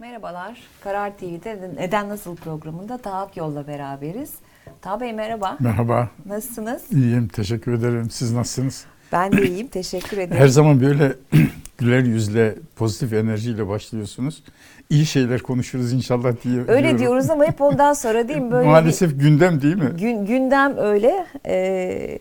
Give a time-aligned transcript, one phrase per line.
[0.00, 0.58] Merhabalar.
[0.84, 4.34] Karar TV'de Neden Nasıl programında Taha Yol'la beraberiz.
[4.80, 5.56] Taha Bey merhaba.
[5.60, 6.08] Merhaba.
[6.26, 6.92] Nasılsınız?
[6.92, 8.10] İyiyim, teşekkür ederim.
[8.10, 8.84] Siz nasılsınız?
[9.12, 10.40] Ben de iyiyim, teşekkür ederim.
[10.42, 11.12] Her zaman böyle
[11.78, 14.42] güler yüzle, pozitif enerjiyle başlıyorsunuz.
[14.90, 16.60] İyi şeyler konuşuruz inşallah diye.
[16.60, 16.98] Öyle diyorum.
[16.98, 18.50] diyoruz ama hep ondan sonra değil mi?
[18.50, 19.90] Böyle Maalesef gündem değil mi?
[19.94, 21.26] bir gün, gündem öyle.
[21.46, 22.18] Ee,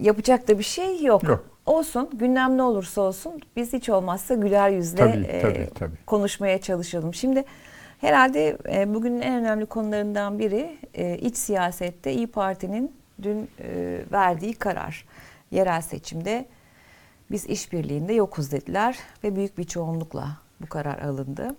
[0.00, 1.22] yapacak da bir şey yok.
[1.22, 1.53] Yok.
[1.66, 5.96] Olsun, gündem ne olursa olsun biz hiç olmazsa güler yüzle Tabii, e, tabii, tabii.
[6.06, 7.14] konuşmaya çalışalım.
[7.14, 7.44] Şimdi
[8.00, 14.54] herhalde e, bugünün en önemli konularından biri e, iç siyasette İyi Parti'nin dün e, verdiği
[14.54, 15.06] karar.
[15.50, 16.46] Yerel seçimde
[17.30, 20.28] biz işbirliğinde yokuz dediler ve büyük bir çoğunlukla
[20.60, 21.56] bu karar alındı.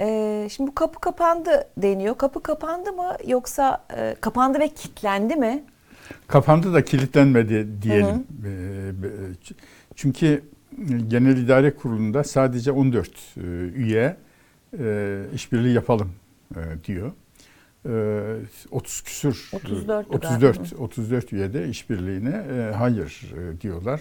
[0.00, 2.18] E, şimdi bu kapı kapandı deniyor.
[2.18, 5.64] Kapı kapandı mı yoksa e, kapandı ve kilitlendi mi?
[6.26, 8.26] Kapandı da kilitlenmedi diyelim.
[8.44, 9.54] Ee, e,
[9.96, 10.42] Çünkü
[11.08, 13.40] Genel İdare Kurulu'nda sadece 14 e,
[13.74, 14.16] üye
[14.78, 16.12] e, işbirliği yapalım
[16.56, 17.12] e, diyor.
[17.88, 20.82] E, 30 küsür 34 'tü 34 galiba.
[20.82, 24.00] 34 üyede işbirliğine e, hayır e, diyorlar.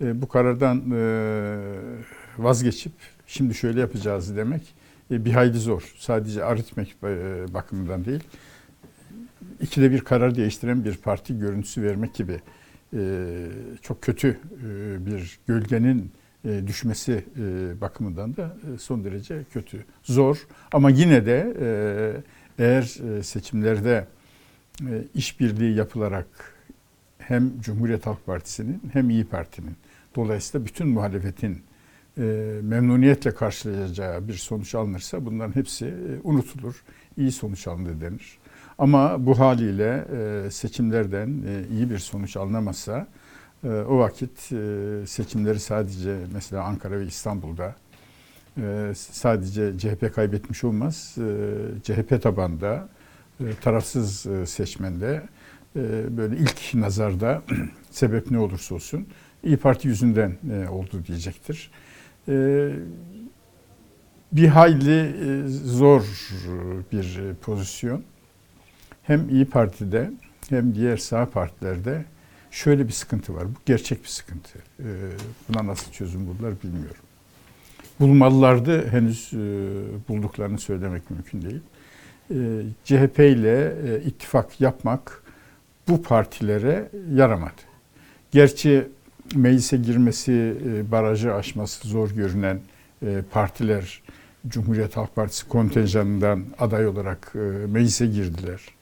[0.00, 1.00] E, bu karardan e,
[2.38, 2.92] vazgeçip
[3.26, 4.74] şimdi şöyle yapacağız demek
[5.10, 5.94] e, bir hayli zor.
[5.98, 8.24] Sadece aritmek e, bakımından değil.
[9.60, 12.40] İkide bir karar değiştiren bir parti görüntüsü vermek gibi
[12.94, 12.98] e,
[13.82, 16.12] çok kötü e, bir gölgenin
[16.44, 19.84] e, düşmesi e, bakımından da son derece kötü.
[20.02, 21.52] Zor ama yine de
[22.58, 22.82] eğer
[23.22, 24.06] seçimlerde
[25.14, 26.26] işbirliği yapılarak
[27.18, 29.76] hem Cumhuriyet Halk Partisi'nin hem İyi Parti'nin
[30.16, 31.62] dolayısıyla bütün muhalefetin
[32.62, 36.82] memnuniyetle karşılayacağı bir sonuç alınırsa bunların hepsi unutulur.
[37.16, 38.38] İyi sonuç alındı denir.
[38.78, 40.06] Ama bu haliyle
[40.46, 43.06] e, seçimlerden e, iyi bir sonuç alınamazsa
[43.64, 44.38] e, o vakit
[45.08, 47.74] seçimleri sadece mesela Ankara ve İstanbul'da
[48.94, 51.14] sadece CHP kaybetmiş olmaz.
[51.82, 52.88] CHP tabanda
[53.60, 55.22] tarafsız e, seçmende
[56.10, 57.42] böyle ilk nazarda
[57.90, 59.06] sebep ne olursa olsun
[59.44, 60.36] İyi Parti yüzünden
[60.70, 61.70] oldu diyecektir.
[64.32, 65.14] Bir hayli
[65.48, 66.02] zor
[66.92, 68.02] bir pozisyon.
[69.06, 70.10] Hem İyi Parti'de
[70.48, 72.04] hem diğer sağ partilerde
[72.50, 73.44] şöyle bir sıkıntı var.
[73.44, 74.58] Bu gerçek bir sıkıntı.
[74.80, 74.88] E,
[75.48, 77.02] buna nasıl çözüm buldular bilmiyorum.
[78.00, 78.88] Bulmalılardı.
[78.88, 79.38] Henüz e,
[80.08, 81.60] bulduklarını söylemek mümkün değil.
[82.30, 85.22] E, CHP ile e, ittifak yapmak
[85.88, 87.62] bu partilere yaramadı.
[88.30, 88.88] Gerçi
[89.34, 92.60] meclise girmesi, e, barajı aşması zor görünen
[93.30, 94.02] partiler
[94.48, 97.34] Cumhuriyet Halk Partisi kontenjanından aday olarak
[97.68, 98.75] meclise girdiler.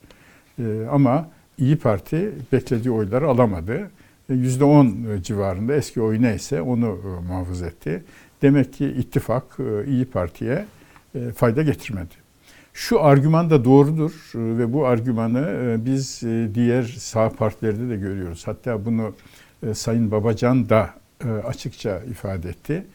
[0.58, 1.28] E, ama
[1.58, 3.90] İyi Parti beklediği oyları alamadı.
[4.30, 8.04] E, %10 civarında eski oy neyse onu e, muhafaza etti.
[8.42, 10.64] Demek ki ittifak e, İyi Parti'ye
[11.14, 12.14] e, fayda getirmedi.
[12.74, 17.96] Şu argüman da doğrudur e, ve bu argümanı e, biz e, diğer sağ partilerde de
[17.96, 18.46] görüyoruz.
[18.46, 19.14] Hatta bunu
[19.66, 20.90] e, Sayın Babacan da
[21.24, 22.86] e, açıkça ifade etti.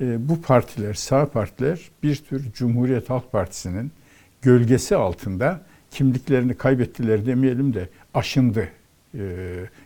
[0.00, 3.92] E, bu partiler, sağ partiler bir tür Cumhuriyet Halk Partisi'nin
[4.42, 5.60] gölgesi altında
[5.94, 8.68] kimliklerini kaybettiler demeyelim de aşındı.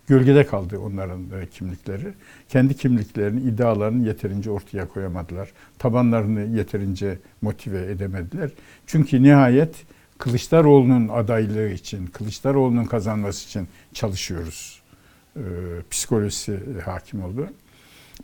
[0.07, 2.13] Gölgede kaldı onların kimlikleri.
[2.49, 5.53] Kendi kimliklerini, iddialarını yeterince ortaya koyamadılar.
[5.79, 8.51] Tabanlarını yeterince motive edemediler.
[8.87, 9.75] Çünkü nihayet
[10.19, 14.83] Kılıçdaroğlu'nun adaylığı için, Kılıçdaroğlu'nun kazanması için çalışıyoruz.
[15.91, 17.49] Psikolojisi hakim oldu.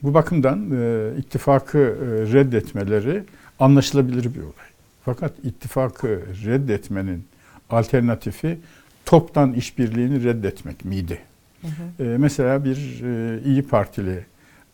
[0.02, 3.22] Bu bakımdan e, ittifakı e, reddetmeleri
[3.60, 4.68] anlaşılabilir bir olay.
[5.04, 7.24] Fakat ittifakı reddetmenin
[7.70, 8.58] alternatifi
[9.06, 11.18] toptan işbirliğini reddetmek miydi?
[11.62, 12.04] Hı hı.
[12.04, 14.26] E, mesela bir e, İyi Partili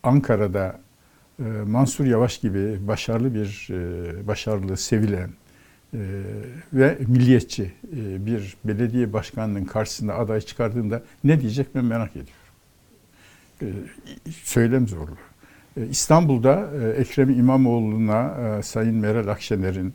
[0.03, 0.81] Ankara'da
[1.39, 5.31] e, Mansur Yavaş gibi başarılı bir, e, başarılı, sevilen
[5.95, 5.99] e,
[6.73, 12.33] ve milliyetçi e, bir belediye başkanının karşısında aday çıkardığında ne diyecek ben merak ediyorum.
[13.63, 13.67] E,
[14.31, 15.17] söylem zorlu.
[15.77, 19.95] E, İstanbul'da e, Ekrem İmamoğlu'na Sayın Meral Akşener'in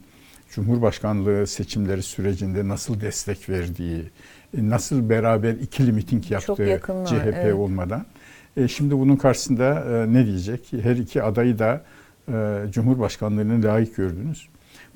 [0.55, 4.03] Cumhurbaşkanlığı seçimleri sürecinde nasıl destek verdiği,
[4.53, 7.53] nasıl beraber ikili miting yaptığı yakınlar, CHP evet.
[7.53, 8.05] olmadan.
[8.67, 10.73] Şimdi bunun karşısında ne diyecek?
[10.81, 11.83] Her iki adayı da
[12.71, 14.47] Cumhurbaşkanlığına layık gördünüz.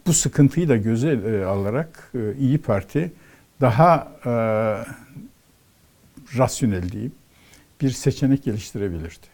[0.07, 3.11] Bu sıkıntıyı da göze alarak İyi Parti
[3.61, 4.11] daha
[6.37, 7.13] rasyonel diyeyim
[7.81, 9.27] bir seçenek geliştirebilirdi.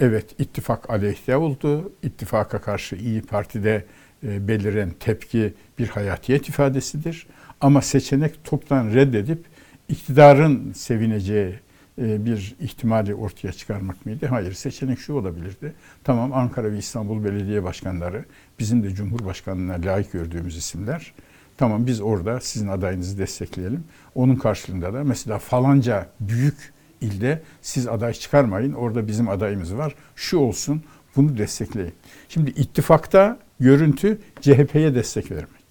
[0.00, 1.92] Evet ittifak aleyhte oldu.
[2.02, 3.84] İttifaka karşı İyi Parti'de e,
[4.24, 7.26] beliren tepki bir hayatiyet ifadesidir.
[7.60, 9.44] Ama seçenek toptan reddedip
[9.88, 11.54] iktidarın sevineceği
[11.98, 14.26] e, bir ihtimali ortaya çıkarmak mıydı?
[14.26, 14.52] Hayır.
[14.52, 15.72] Seçenek şu olabilirdi.
[16.04, 18.24] Tamam Ankara ve İstanbul Belediye Başkanları
[18.58, 21.12] bizim de Cumhurbaşkanlığına layık gördüğümüz isimler.
[21.56, 23.84] Tamam biz orada sizin adayınızı destekleyelim.
[24.14, 28.72] Onun karşılığında da mesela falanca büyük ilde siz aday çıkarmayın.
[28.72, 29.94] Orada bizim adayımız var.
[30.16, 30.82] Şu olsun
[31.16, 31.94] bunu destekleyin.
[32.28, 35.64] Şimdi ittifakta görüntü CHP'ye destek vermek.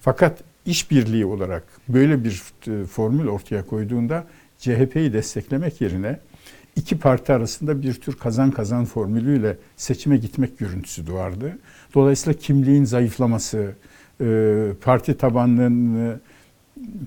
[0.00, 4.26] Fakat işbirliği olarak böyle bir e, formül ortaya koyduğunda
[4.58, 6.20] CHP'yi desteklemek yerine
[6.76, 11.58] iki parti arasında bir tür kazan kazan formülüyle seçime gitmek görüntüsü doğardı.
[11.94, 13.72] Dolayısıyla kimliğin zayıflaması,
[14.20, 16.20] e, parti tabanının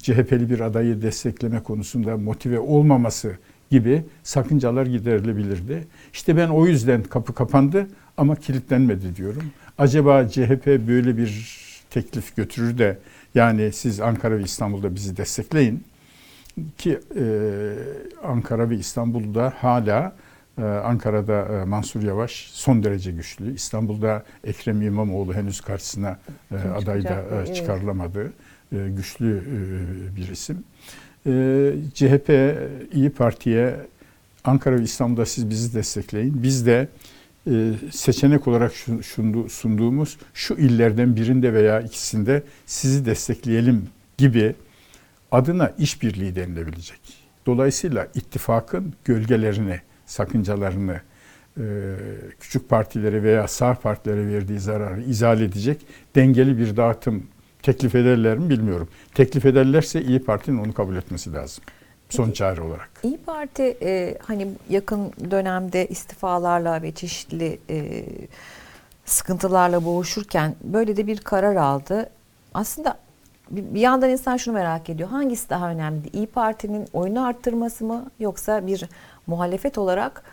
[0.01, 3.37] CHP'li bir adayı destekleme konusunda motive olmaması
[3.71, 5.87] gibi sakıncalar giderilebilirdi.
[6.13, 7.87] İşte ben o yüzden kapı kapandı
[8.17, 9.43] ama kilitlenmedi diyorum.
[9.77, 11.57] Acaba CHP böyle bir
[11.89, 12.97] teklif götürür de
[13.35, 15.83] yani siz Ankara ve İstanbul'da bizi destekleyin
[16.77, 17.23] ki e,
[18.23, 20.15] Ankara ve İstanbul'da hala
[20.57, 23.53] e, Ankara'da e, Mansur Yavaş son derece güçlü.
[23.53, 26.19] İstanbul'da Ekrem İmamoğlu henüz karşısına
[26.51, 28.33] e, aday da e, çıkarılamadı.
[28.71, 30.63] E, güçlü e, bir isim.
[31.25, 31.31] E,
[31.93, 32.29] CHP
[32.93, 33.75] İyi Parti'ye
[34.43, 36.43] Ankara ve İstanbul'da siz bizi destekleyin.
[36.43, 36.87] Biz de
[37.51, 44.55] e, seçenek olarak şu- şundu- sunduğumuz şu illerden birinde veya ikisinde sizi destekleyelim gibi
[45.31, 46.99] adına işbirliği denilebilecek.
[47.45, 51.01] Dolayısıyla ittifakın gölgelerini, sakıncalarını,
[51.57, 51.63] e,
[52.39, 55.81] küçük partilere veya sağ partilere verdiği zararı izale edecek
[56.15, 57.23] dengeli bir dağıtım
[57.61, 58.87] teklif ederler mi bilmiyorum.
[59.15, 61.63] Teklif ederlerse İyi Parti'nin onu kabul etmesi lazım.
[62.09, 62.89] Son çare olarak.
[63.03, 68.05] İyi Parti e, hani yakın dönemde istifalarla ve çeşitli e,
[69.05, 72.09] sıkıntılarla boğuşurken böyle de bir karar aldı.
[72.53, 72.97] Aslında
[73.51, 75.09] bir, bir yandan insan şunu merak ediyor.
[75.09, 76.09] Hangisi daha önemli?
[76.13, 78.85] İyi Parti'nin oyunu arttırması mı yoksa bir
[79.27, 80.23] muhalefet olarak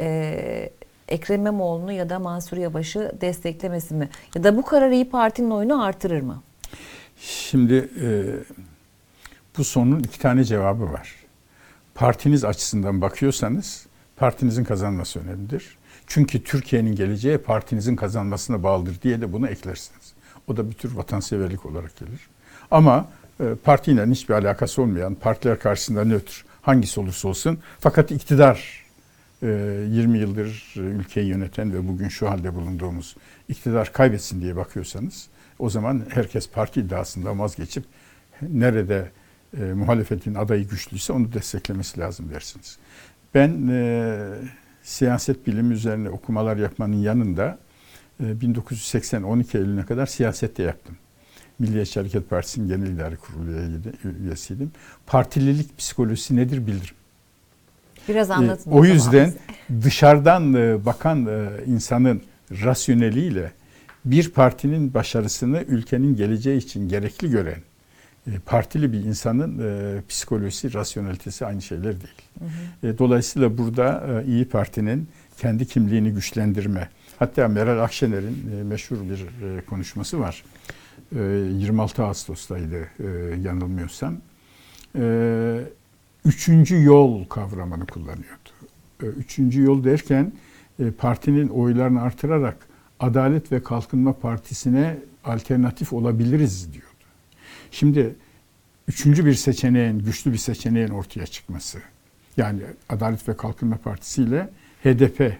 [0.00, 0.70] e,
[1.08, 4.08] Ekrem İmamoğlu'nu ya da Mansur Yavaş'ı desteklemesi mi?
[4.34, 6.42] Ya da bu karar İyi Parti'nin oyunu artırır mı?
[7.20, 8.06] Şimdi e,
[9.58, 11.14] bu sorunun iki tane cevabı var.
[11.98, 13.86] Partiniz açısından bakıyorsanız
[14.16, 15.78] partinizin kazanması önemlidir.
[16.06, 20.12] Çünkü Türkiye'nin geleceği partinizin kazanmasına bağlıdır diye de bunu eklersiniz.
[20.46, 22.20] O da bir tür vatanseverlik olarak gelir.
[22.70, 23.08] Ama
[23.40, 28.84] e, partiyle hiçbir alakası olmayan, partiler karşısında nötr, hangisi olursa olsun fakat iktidar
[29.42, 29.46] e,
[29.88, 33.16] 20 yıldır e, ülkeyi yöneten ve bugün şu halde bulunduğumuz
[33.48, 35.28] iktidar kaybetsin diye bakıyorsanız
[35.58, 37.84] o zaman herkes parti iddiasından vazgeçip
[38.42, 39.10] nerede
[39.56, 42.78] e, muhalefetin adayı güçlüyse onu desteklemesi lazım dersiniz.
[43.34, 44.18] Ben e,
[44.82, 47.58] siyaset bilimi üzerine okumalar yapmanın yanında
[48.24, 50.96] e, 1980 12 Eylül'üne kadar siyasette yaptım.
[51.58, 53.50] Milliyetçi Hareket Partisi'nin Genel İdare Kurulu
[54.22, 54.70] üyesiydim.
[55.06, 56.94] Partililik psikolojisi nedir bilirim.
[58.08, 58.70] Biraz E, anlatın.
[58.70, 59.32] o zaman yüzden
[59.68, 59.82] bize.
[59.82, 63.52] dışarıdan e, bakan e, insanın rasyoneliyle
[64.04, 67.67] bir partinin başarısını ülkenin geleceği için gerekli gören e,
[68.46, 72.14] partili bir insanın e, psikolojisi, rasyonelitesi aynı şeyler değil.
[72.82, 75.08] E, Dolayısıyla burada e, İyi Parti'nin
[75.38, 76.88] kendi kimliğini güçlendirme,
[77.18, 80.44] hatta Meral Akşener'in e, meşhur bir e, konuşması var.
[81.16, 81.18] E,
[81.58, 83.06] 26 Ağustos'taydı e,
[83.44, 84.16] yanılmıyorsam.
[84.98, 85.60] E,
[86.24, 88.48] Üçüncü yol kavramını kullanıyordu.
[89.02, 90.32] E, Üçüncü yol derken
[90.80, 92.56] e, partinin oylarını artırarak
[93.00, 96.87] Adalet ve Kalkınma Partisi'ne alternatif olabiliriz diyordu.
[97.70, 98.14] Şimdi
[98.88, 101.78] üçüncü bir seçeneğin, güçlü bir seçeneğin ortaya çıkması.
[102.36, 104.48] Yani Adalet ve Kalkınma Partisi ile
[104.84, 105.34] HDP e,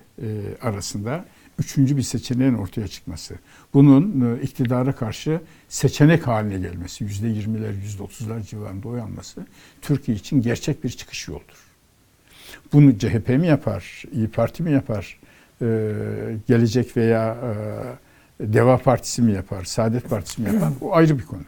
[0.63, 1.25] arasında
[1.59, 3.35] üçüncü bir seçeneğin ortaya çıkması.
[3.75, 9.47] Bunun e, iktidara karşı seçenek haline gelmesi, yüzde yirmiler, yüzde otuzlar civarında oy alması
[9.83, 11.69] Türkiye için gerçek bir çıkış yoldur.
[12.73, 15.19] Bunu CHP mi yapar, İyi Parti mi yapar,
[15.63, 15.67] e,
[16.49, 17.37] Gelecek veya
[18.41, 20.73] e, Deva Partisi mi yapar, Saadet Partisi mi yapar?
[20.81, 21.43] O ayrı bir konu.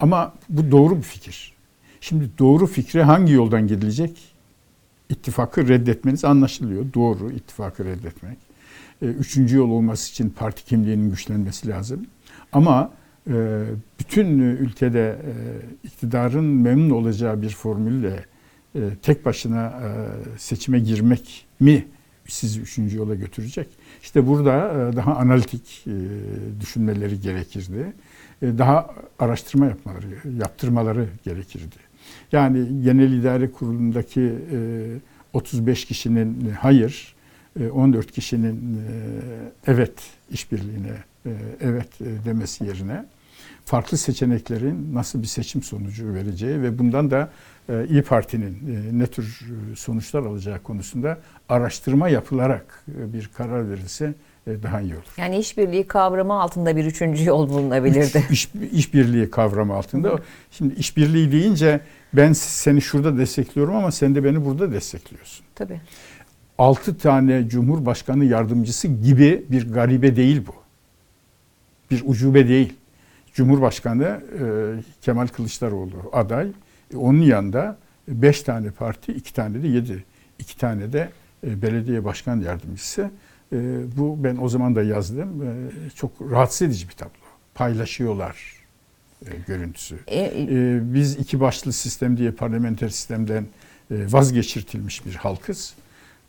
[0.00, 1.54] Ama bu doğru bir fikir.
[2.00, 4.18] Şimdi doğru fikre hangi yoldan gidilecek?
[5.08, 6.84] İttifakı reddetmeniz anlaşılıyor.
[6.94, 8.38] Doğru ittifakı reddetmek.
[9.02, 12.06] E, Üçüncü yol olması için parti kimliğinin güçlenmesi lazım.
[12.52, 12.90] Ama
[13.30, 13.62] e,
[14.00, 15.32] bütün ülkede e,
[15.86, 18.24] iktidarın memnun olacağı bir formülle
[18.74, 19.82] e, tek başına
[20.38, 21.86] seçime girmek mi
[22.26, 23.68] sizi üçüncü yola götürecek?
[24.02, 25.84] İşte burada daha analitik
[26.60, 27.92] düşünmeleri gerekirdi.
[28.42, 30.06] E, Daha araştırma yapmaları,
[30.38, 31.76] yaptırmaları gerekirdi.
[32.32, 34.20] Yani Genel İdare Kurulu'ndaki
[34.52, 34.58] e,
[35.32, 37.14] 35 kişinin hayır,
[37.60, 38.80] e, 14 kişinin e,
[39.66, 39.92] evet
[40.30, 40.92] işbirliğine
[41.26, 43.04] e, evet e, demesi yerine
[43.64, 47.30] farklı seçeneklerin nasıl bir seçim sonucu vereceği ve bundan da
[47.68, 49.40] e, İyi Parti'nin e, ne tür
[49.72, 54.14] e, sonuçlar alacağı konusunda araştırma yapılarak e, bir karar verilse e,
[54.46, 55.04] daha iyi olur.
[55.16, 58.24] Yani işbirliği kavramı altında bir üçüncü yol bulunabilirdi.
[58.30, 60.18] İş, işbirliği kavramı altında.
[60.50, 61.80] Şimdi işbirliği deyince
[62.12, 65.46] ben seni şurada destekliyorum ama sen de beni burada destekliyorsun.
[65.54, 65.80] Tabii.
[66.58, 70.54] 6 tane Cumhurbaşkanı yardımcısı gibi bir garibe değil bu.
[71.90, 72.72] Bir ucube değil.
[73.34, 74.44] Cumhurbaşkanı e,
[75.02, 76.48] Kemal Kılıçdaroğlu aday.
[76.94, 80.04] E, onun yanında 5 tane parti, 2 tane de 7.
[80.38, 81.08] 2 tane de
[81.46, 83.10] e, belediye başkan yardımcısı.
[83.52, 83.56] E,
[83.96, 85.42] bu ben o zaman da yazdım.
[85.42, 85.50] E,
[85.96, 87.10] çok rahatsız edici bir tablo.
[87.54, 88.36] Paylaşıyorlar
[89.26, 89.98] e, görüntüsü.
[90.06, 93.46] E, e, E, biz iki başlı sistem diye parlamenter sistemden
[93.90, 95.74] e, vazgeçirtilmiş bir halkız.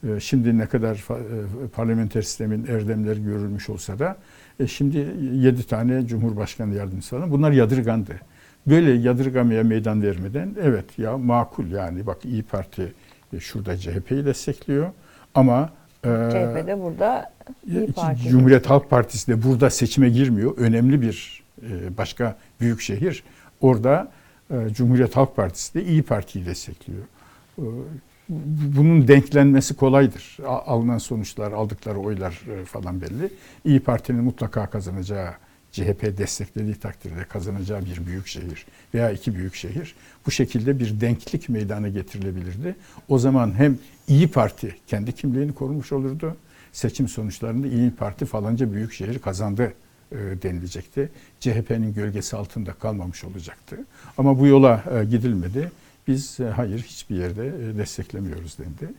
[0.08, 4.18] E, şimdi ne kadar e, parlamenter sistemin erdemleri görülmüş olsa da
[4.60, 4.98] e, şimdi
[5.34, 7.32] yedi tane Cumhurbaşkanı yardımcısı var.
[7.32, 8.20] Bunlar yadırgandı.
[8.68, 12.94] Böyle yadırgamaya meydan vermeden evet ya makul yani bak İyi Parti
[13.34, 14.92] e, şurada CHP'yi destekliyor
[15.36, 15.70] ama
[16.32, 17.32] CHP de burada
[17.68, 18.30] İyi Parti.
[18.30, 20.58] Cumhuriyet Halk Partisi de burada seçime girmiyor.
[20.58, 23.24] Önemli bir e, başka büyük şehir.
[23.62, 24.12] Orada
[24.52, 27.04] e, Cumhuriyet Halk Partisi de İyi Parti'yi destekliyor.
[27.60, 27.64] E,
[28.76, 30.38] Bunun denklenmesi kolaydır.
[30.46, 33.30] Alınan sonuçlar, aldıkları oylar e, falan belli.
[33.66, 35.30] İyi Parti'nin mutlaka kazanacağı,
[35.78, 39.96] CHP desteklediği takdirde kazanacağı bir büyük şehir veya iki büyük şehir.
[40.26, 42.76] Bu şekilde bir denklik meydana getirilebilirdi.
[43.10, 46.38] O zaman hem İyi Parti kendi kimliğini korumuş olurdu.
[46.72, 49.74] Seçim sonuçlarında İyi Parti falanca büyük şehir kazandı
[50.12, 51.10] e, denilecekti.
[51.40, 53.78] CHP'nin gölgesi altında kalmamış olacaktı.
[54.18, 55.72] Ama bu yola e, gidilmedi.
[56.08, 58.94] Biz e, hayır hiçbir yerde desteklemiyoruz dendi.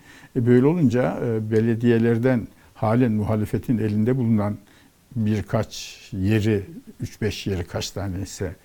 [0.47, 1.19] Böyle olunca
[1.51, 4.57] belediyelerden halen muhalefetin elinde bulunan
[5.27, 6.67] birkaç yeri,
[7.03, 8.57] 3-5 yeri kaç tane ise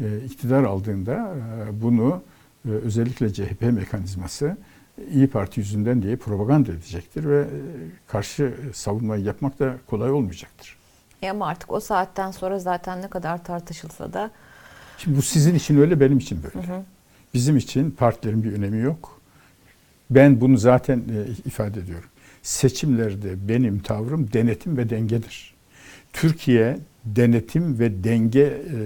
[0.00, 1.34] e, iktidar aldığında
[1.68, 2.22] e, bunu
[2.68, 4.56] e, özellikle CHP mekanizması
[5.12, 7.46] İyi Parti yüzünden diye propaganda edecektir ve
[8.08, 10.76] karşı savunmayı yapmak da kolay olmayacaktır.
[11.22, 14.30] E ama artık o saatten sonra zaten ne kadar tartışılsa da
[14.98, 16.82] Şimdi bu sizin için öyle, benim için böyle.
[17.34, 19.20] Bizim için partilerin bir önemi yok.
[20.10, 21.02] Ben bunu zaten
[21.44, 22.08] ifade ediyorum.
[22.42, 25.54] Seçimlerde benim tavrım denetim ve dengedir.
[26.12, 28.78] Türkiye denetim ve denge e,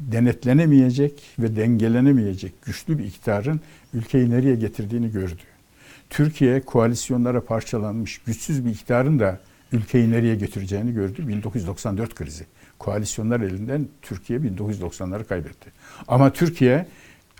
[0.00, 3.60] denetlenemeyecek ve dengelenemeyecek güçlü bir iktidarın
[3.94, 5.42] ülkeyi nereye getirdiğini gördü.
[6.10, 9.40] Türkiye koalisyonlara parçalanmış güçsüz bir iktidarın da
[9.72, 11.28] ülkeyi nereye götüreceğini gördü.
[11.28, 12.44] 1994 krizi.
[12.78, 15.72] Koalisyonlar elinden Türkiye 1990'ları kaybetti.
[16.08, 16.86] Ama Türkiye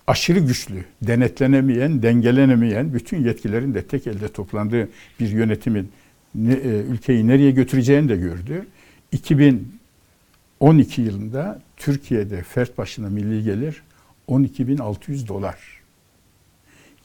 [0.07, 4.89] aşırı güçlü, denetlenemeyen, dengelenemeyen, bütün yetkilerin de tek elde toplandığı
[5.21, 5.93] bir yönetimin
[6.37, 8.67] ne, e, ülkeyi nereye götüreceğini de gördü.
[9.13, 13.83] 2012 yılında Türkiye'de fert başına milli gelir
[14.29, 15.59] 12.600 dolar.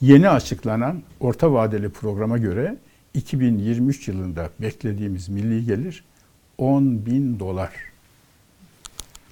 [0.00, 2.76] Yeni açıklanan orta vadeli programa göre
[3.14, 6.04] 2023 yılında beklediğimiz milli gelir
[6.58, 7.70] 10 bin dolar.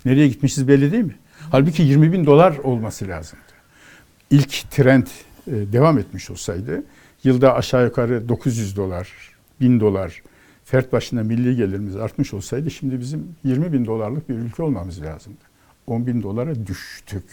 [0.05, 1.17] Nereye gitmişiz belli değil mi?
[1.51, 3.43] Halbuki 20 bin dolar olması lazımdı.
[4.31, 5.07] İlk trend
[5.47, 6.85] e, devam etmiş olsaydı
[7.25, 9.09] yılda aşağı yukarı 900 dolar,
[9.61, 10.23] 1000 dolar
[10.65, 15.39] fert başına milli gelirimiz artmış olsaydı şimdi bizim 20 bin dolarlık bir ülke olmamız lazımdı.
[15.87, 17.25] 10 bin dolara düştük.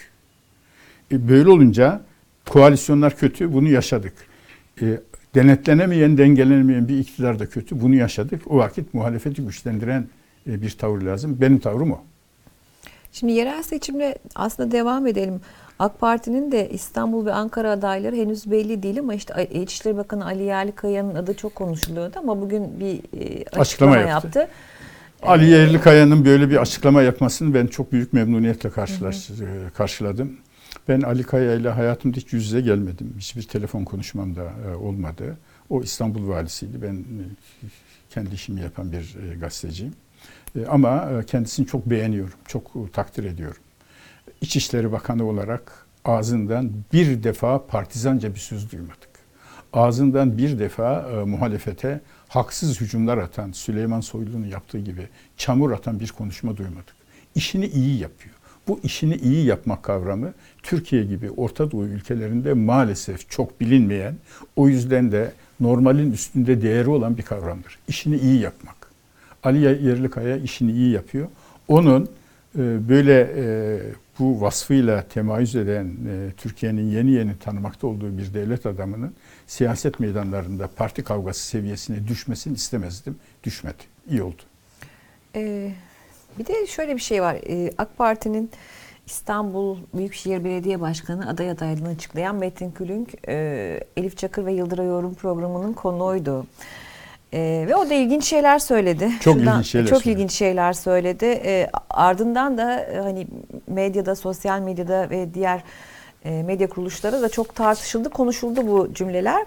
[1.12, 2.02] E, böyle olunca
[2.46, 4.14] koalisyonlar kötü, bunu yaşadık.
[4.82, 5.00] E,
[5.36, 8.42] denetlenemeyen, dengelenemeyen bir iktidar da kötü, bunu yaşadık.
[8.48, 10.08] O vakit muhalefeti güçlendiren
[10.48, 11.38] e, bir tavır lazım.
[11.42, 12.04] Benim tavrım o.
[13.12, 15.42] Şimdi yerel seçimle aslında devam edelim.
[15.80, 20.44] AK Parti'nin de İstanbul ve Ankara adayları henüz belli değil ama işte İçişleri Bakanı Ali
[20.44, 24.40] Yerlikaya'nın adı çok konuşuluyordu ama bugün bir e, açıklama, Açıklama yaptı.
[24.40, 24.48] yaptı.
[25.24, 29.36] Ali Yerlikaya'nın böyle bir açıklama yapmasını ben çok büyük memnuniyetle karşılaş, e,
[29.74, 30.38] karşıladım.
[30.88, 33.16] Ben Ali Kaya ile hayatımda hiç yüz yüze gelmedim.
[33.20, 35.38] Hiçbir telefon konuşmam da e, olmadı.
[35.70, 36.82] O İstanbul valisiydi.
[36.82, 37.06] Ben
[38.10, 39.94] kendi işimi yapan bir gazeteciyim.
[40.70, 43.62] Ama kendisini çok beğeniyorum, çok takdir ediyorum.
[44.42, 49.10] İçişleri Bakanı olarak ağzından bir defa partizanca bir söz duymadık.
[49.74, 55.08] Ağzından bir defa e, muhalefete haksız hücumlar atan Süleyman Soylu'nun yaptığı gibi
[55.38, 56.96] çamur atan bir konuşma duymadık.
[57.36, 58.36] İşini iyi yapıyor.
[58.68, 64.16] Bu işini iyi yapmak kavramı Türkiye gibi Orta Doğu ülkelerinde maalesef çok bilinmeyen,
[64.56, 67.80] o yüzden de normalin üstünde değeri olan bir kavramdır.
[67.88, 68.76] İşini iyi yapmak.
[69.44, 71.28] Ali Yerlikaya işini iyi yapıyor.
[71.68, 72.10] Onun
[72.58, 73.80] e, böyle e,
[74.20, 79.14] bu vasfıyla temayüz eden e, Türkiye'nin yeni yeni tanımakta olduğu bir devlet adamının
[79.48, 83.16] siyaset meydanlarında parti kavgası seviyesine düşmesini istemezdim.
[83.44, 83.84] Düşmedi.
[84.10, 84.42] İyi oldu.
[85.36, 85.72] Ee,
[86.40, 87.36] Bir de şöyle bir şey var.
[87.50, 88.52] Ee, AK Parti'nin
[89.06, 95.14] İstanbul Büyükşehir Belediye Başkanı aday adaylığını açıklayan Metin Külünk, e, Elif Çakır ve Yıldıray Yorum
[95.14, 96.48] programının konuğuydu.
[97.34, 99.12] E, ve o da ilginç şeyler söyledi.
[99.20, 100.20] Çok ilginç şeyler Çok söyledi.
[100.20, 101.26] ilginç şeyler söyledi.
[101.26, 103.28] E, ardından da e, hani
[103.68, 105.64] medyada, sosyal medyada ve diğer
[106.26, 109.46] e, medya kuruluşları da çok tartışıldı, konuşuldu bu cümleler.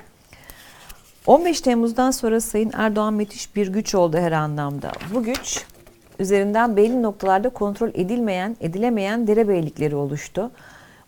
[1.27, 4.93] 15 Temmuz'dan sonra Sayın Erdoğan müthiş bir güç oldu her anlamda.
[5.15, 5.65] Bu güç
[6.19, 10.51] üzerinden belli noktalarda kontrol edilmeyen, edilemeyen derebeylikleri oluştu.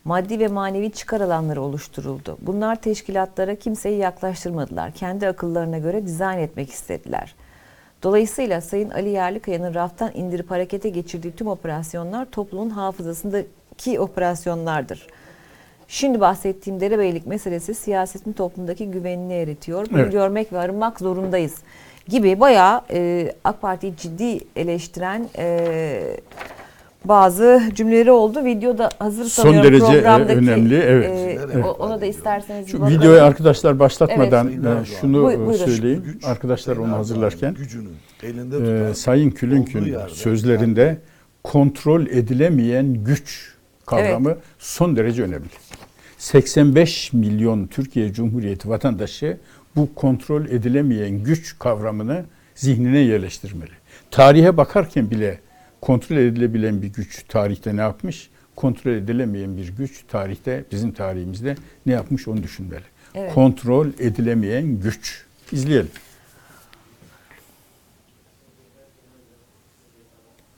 [0.04, 2.38] Maddi ve manevi çıkar alanları oluşturuldu.
[2.40, 4.90] Bunlar teşkilatlara kimseyi yaklaştırmadılar.
[4.92, 7.34] Kendi akıllarına göre dizayn etmek istediler.
[8.02, 15.06] Dolayısıyla Sayın Ali Yerlikaya'nın raftan indirip harekete geçirdiği tüm operasyonlar toplumun hafızasındaki operasyonlardır.
[15.88, 19.86] Şimdi bahsettiğim derebeylik meselesi siyasetin toplumdaki güvenini eritiyor.
[19.90, 20.12] Bunu Evet.
[20.12, 21.54] görmek ve arınmak zorundayız
[22.08, 26.16] gibi bayağı e, AK Parti'yi ciddi eleştiren e,
[27.04, 28.44] bazı cümleleri oldu.
[28.44, 30.38] Videoda hazır Son sanıyorum derece, e, programdaki.
[30.38, 31.10] önemli, evet.
[31.10, 31.64] e, Evet.
[31.64, 34.88] o- ona da isterseniz Şu videoyu arkadaşlar başlatmadan Evet.
[34.88, 36.02] e, şunu Buyur- e, söyleyeyim.
[36.06, 37.88] Güç, Arkadaşlar onu Sayın hazırlarken gücünü
[38.22, 40.98] elinde e, tutan, Sayın olduğu Külünk'ün sözlerinde
[41.44, 43.52] kontrol edilemeyen güç
[43.86, 45.46] kavramı son derece önemli.
[46.18, 49.38] 85 milyon Türkiye Cumhuriyeti vatandaşı
[49.76, 53.70] bu kontrol edilemeyen güç kavramını zihnine yerleştirmeli.
[54.10, 55.38] Tarihe bakarken bile
[55.82, 58.30] kontrol edilebilen bir güç tarihte ne yapmış?
[58.56, 62.84] Kontrol edilemeyen bir güç tarihte bizim tarihimizde ne yapmış onu düşünmeli.
[63.14, 63.34] Evet.
[63.34, 65.26] Kontrol edilemeyen güç.
[65.52, 65.90] İzleyelim.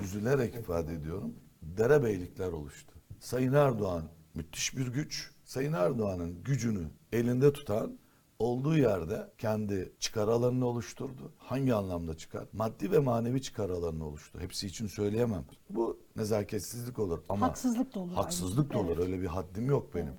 [0.04, 1.34] üzülerek ifade ediyorum.
[1.62, 2.94] Derebeylikler oluştu.
[3.20, 4.04] Sayın Erdoğan
[4.34, 5.30] müthiş bir güç.
[5.44, 7.98] Sayın Erdoğan'ın gücünü elinde tutan
[8.38, 11.32] olduğu yerde kendi çıkar alanını oluşturdu.
[11.38, 12.44] Hangi anlamda çıkar?
[12.52, 14.40] Maddi ve manevi çıkar alanını oluştu.
[14.40, 15.44] Hepsi için söyleyemem.
[15.70, 18.12] Bu nezaketsizlik olur ama Haksızlık da olur.
[18.14, 18.98] Haksızlık da olur.
[18.98, 20.14] Öyle bir haddim yok benim.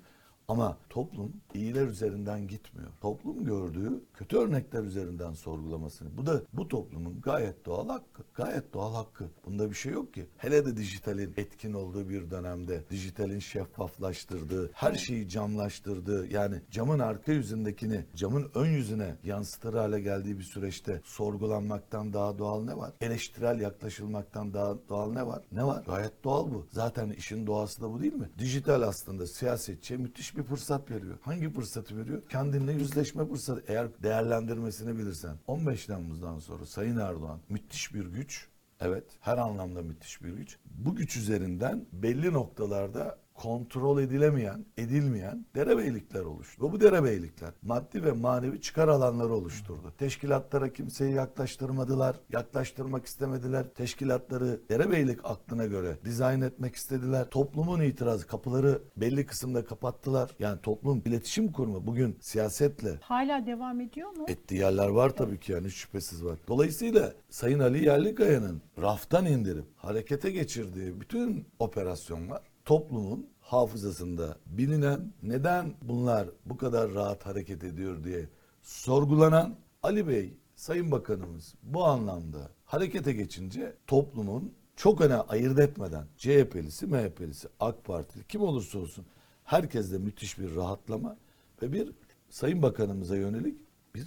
[0.48, 2.88] Ama toplum iyiler üzerinden gitmiyor.
[3.00, 6.16] Toplum gördüğü kötü örnekler üzerinden sorgulamasını.
[6.16, 8.22] Bu da bu toplumun gayet doğal hakkı.
[8.34, 9.24] Gayet doğal hakkı.
[9.46, 10.26] Bunda bir şey yok ki.
[10.36, 17.32] Hele de dijitalin etkin olduğu bir dönemde dijitalin şeffaflaştırdığı, her şeyi camlaştırdığı yani camın arka
[17.32, 22.92] yüzündekini camın ön yüzüne yansıtır hale geldiği bir süreçte sorgulanmaktan daha doğal ne var?
[23.00, 25.44] Eleştirel yaklaşılmaktan daha doğal ne var?
[25.52, 25.84] Ne var?
[25.86, 26.66] Gayet doğal bu.
[26.70, 28.30] Zaten işin doğası da bu değil mi?
[28.38, 31.18] Dijital aslında siyasetçiye müthiş bir fırsat veriyor.
[31.22, 32.22] Hangi fırsatı veriyor?
[32.28, 33.64] Kendinle yüzleşme fırsatı.
[33.68, 35.36] Eğer değerlendirmesini bilirsen.
[35.46, 38.48] 15 Temmuz'dan sonra Sayın Erdoğan müthiş bir güç.
[38.80, 40.58] Evet, her anlamda müthiş bir güç.
[40.64, 46.72] Bu güç üzerinden belli noktalarda kontrol edilemeyen, edilmeyen derebeylikler oluştu.
[46.72, 49.92] Bu derebeylikler maddi ve manevi çıkar alanları oluşturdu.
[49.98, 53.66] Teşkilatlara kimseyi yaklaştırmadılar, yaklaştırmak istemediler.
[53.74, 57.30] Teşkilatları derebeylik aklına göre dizayn etmek istediler.
[57.30, 60.30] Toplumun itirazı, kapıları belli kısımda kapattılar.
[60.38, 64.24] Yani toplum iletişim kurma bugün siyasetle Hala devam ediyor mu?
[64.28, 66.38] ettiği yerler var tabii ki yani hiç şüphesiz var.
[66.48, 76.28] Dolayısıyla Sayın Ali Yerlikaya'nın raftan indirip harekete geçirdiği bütün operasyonlar toplumun hafızasında bilinen neden bunlar
[76.46, 78.28] bu kadar rahat hareket ediyor diye
[78.62, 86.86] sorgulanan Ali Bey Sayın Bakanımız bu anlamda harekete geçince toplumun çok öne ayırt etmeden CHP'lisi,
[86.86, 89.06] MHP'lisi, AK Partili kim olursa olsun
[89.44, 91.16] herkeste müthiş bir rahatlama
[91.62, 91.92] ve bir
[92.30, 93.60] Sayın Bakanımıza yönelik
[93.94, 94.06] bir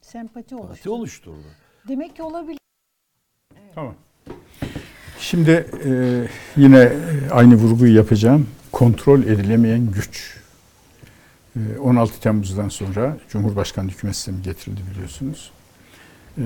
[0.00, 0.68] Sempati oluştu.
[0.68, 1.46] parti oluşturdu.
[1.88, 2.58] Demek ki olabilir.
[3.74, 3.96] Tamam.
[5.20, 6.22] Şimdi e,
[6.56, 6.92] yine
[7.30, 8.46] aynı vurguyu yapacağım.
[8.72, 10.36] Kontrol edilemeyen güç.
[11.56, 15.50] E, 16 Temmuz'dan sonra Cumhurbaşkanı hükümet sistemi getirildi biliyorsunuz.
[16.38, 16.44] E,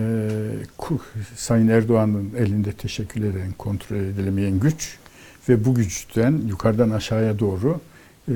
[1.36, 4.98] Sayın Erdoğan'ın elinde teşekkül eden kontrol edilemeyen güç
[5.48, 7.80] ve bu güçten yukarıdan aşağıya doğru
[8.28, 8.34] e,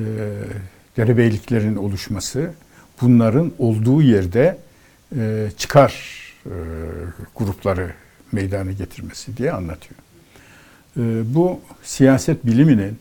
[0.97, 2.51] derebeyliklerin oluşması,
[3.01, 4.59] bunların olduğu yerde
[5.17, 5.95] e, çıkar
[6.47, 6.53] e,
[7.37, 7.95] grupları
[8.33, 10.04] meydana getirmesi diye anlatıyor.
[10.97, 12.99] E, bu siyaset biliminin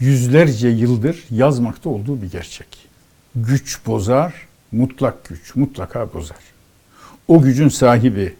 [0.00, 2.66] yüzlerce yıldır yazmakta olduğu bir gerçek.
[3.34, 4.34] Güç bozar,
[4.72, 6.38] mutlak güç mutlaka bozar.
[7.28, 8.34] O gücün sahibi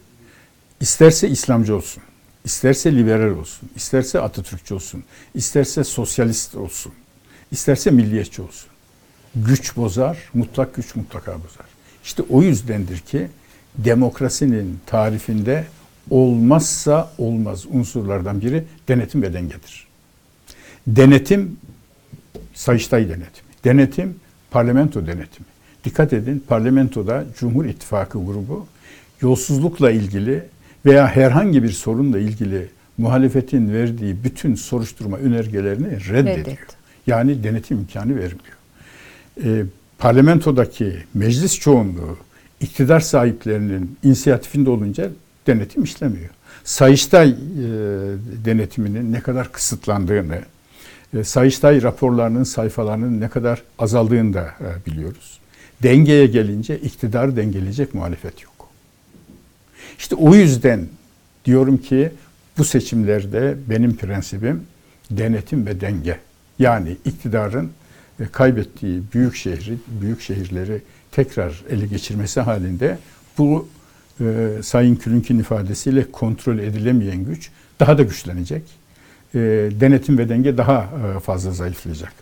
[0.79, 2.03] isterse İslamcı olsun,
[2.43, 6.93] isterse liberal olsun, isterse Atatürkçü olsun, isterse sosyalist olsun,
[7.51, 8.69] isterse milliyetçi olsun.
[9.35, 11.65] Güç bozar, mutlak güç mutlaka bozar.
[12.03, 13.27] İşte o yüzdendir ki
[13.77, 15.65] demokrasinin tarifinde
[16.09, 19.87] olmazsa olmaz unsurlardan biri denetim ve dengedir.
[20.87, 21.57] Denetim
[22.53, 23.49] Sayıştay denetimi.
[23.63, 24.15] Denetim
[24.51, 25.47] parlamento denetimi.
[25.83, 28.67] Dikkat edin parlamentoda Cumhur İttifakı grubu
[29.21, 30.43] yolsuzlukla ilgili
[30.85, 36.37] veya herhangi bir sorunla ilgili muhalefetin verdiği bütün soruşturma önergelerini reddediyor.
[36.37, 36.59] Reddet.
[37.07, 38.55] Yani denetim imkanı vermiyor.
[39.43, 39.65] E,
[39.97, 42.17] parlamentodaki meclis çoğunluğu
[42.61, 45.09] iktidar sahiplerinin inisiyatifinde olunca
[45.47, 46.29] denetim işlemiyor.
[46.63, 47.35] Sayıştay e,
[48.45, 50.41] denetiminin ne kadar kısıtlandığını,
[51.13, 55.39] e, Sayıştay raporlarının sayfalarının ne kadar azaldığını da e, biliyoruz.
[55.83, 58.69] Dengeye gelince iktidarı dengeleyecek muhalefet yok.
[59.97, 60.87] İşte o yüzden
[61.45, 62.11] diyorum ki
[62.57, 64.63] bu seçimlerde benim prensibim
[65.11, 66.19] denetim ve denge.
[66.59, 67.71] Yani iktidarın
[68.31, 70.81] kaybettiği büyük şehri, büyük şehirleri
[71.11, 72.97] tekrar ele geçirmesi halinde
[73.37, 73.67] bu
[74.21, 77.49] e, Sayın Külünk'ün ifadesiyle kontrol edilemeyen güç
[77.79, 78.63] daha da güçlenecek.
[79.35, 79.39] E,
[79.79, 82.13] denetim ve denge daha e, fazla zayıflayacak.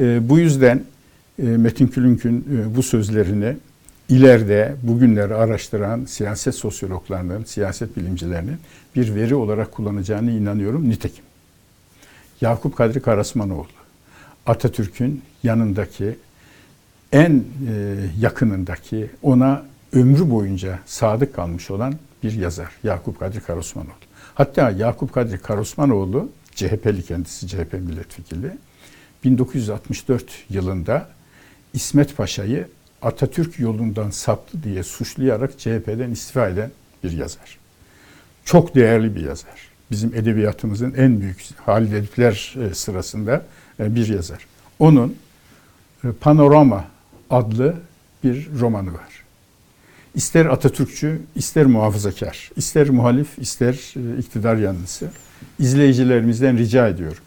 [0.00, 0.82] E, bu yüzden
[1.38, 3.56] e, Metin Külünk'ün e, bu sözlerini
[4.08, 8.58] ileride bugünleri araştıran siyaset sosyologlarının, siyaset bilimcilerinin
[8.96, 10.88] bir veri olarak kullanacağını inanıyorum.
[10.88, 11.24] Nitekim
[12.40, 13.66] Yakup Kadri Karasmanoğlu
[14.46, 16.16] Atatürk'ün yanındaki
[17.12, 23.92] en e, yakınındaki ona ömrü boyunca sadık kalmış olan bir yazar Yakup Kadri Karosmanoğlu.
[24.34, 28.50] Hatta Yakup Kadri Karosmanoğlu CHP'li kendisi CHP milletvekili
[29.24, 31.08] 1964 yılında
[31.72, 32.68] İsmet Paşa'yı
[33.02, 36.70] Atatürk yolundan saptı diye suçlayarak CHP'den istifa eden
[37.04, 37.58] bir yazar.
[38.44, 39.68] Çok değerli bir yazar.
[39.90, 43.44] Bizim edebiyatımızın en büyük Halide Edipler e, sırasında
[43.80, 44.46] e, bir yazar.
[44.78, 45.16] Onun
[46.04, 46.84] e, Panorama
[47.30, 47.76] adlı
[48.24, 49.25] bir romanı var.
[50.16, 55.10] İster Atatürkçü, ister muhafazakar, ister muhalif, ister e, iktidar yanlısı
[55.58, 57.22] izleyicilerimizden rica ediyorum.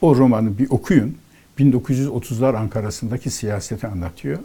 [0.00, 1.16] O romanı bir okuyun.
[1.58, 4.38] 1930'lar Ankara'sındaki siyaseti anlatıyor.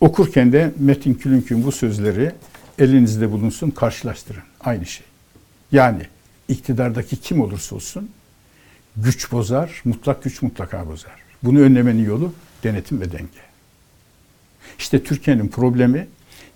[0.00, 2.32] Okurken de Metin Külünk'ün bu sözleri
[2.78, 4.42] elinizde bulunsun, karşılaştırın.
[4.60, 5.06] Aynı şey.
[5.72, 6.06] Yani
[6.48, 8.10] iktidardaki kim olursa olsun
[8.96, 11.14] güç bozar, mutlak güç mutlaka bozar.
[11.42, 13.42] Bunu önlemenin yolu denetim ve denge.
[14.78, 16.08] İşte Türkiye'nin problemi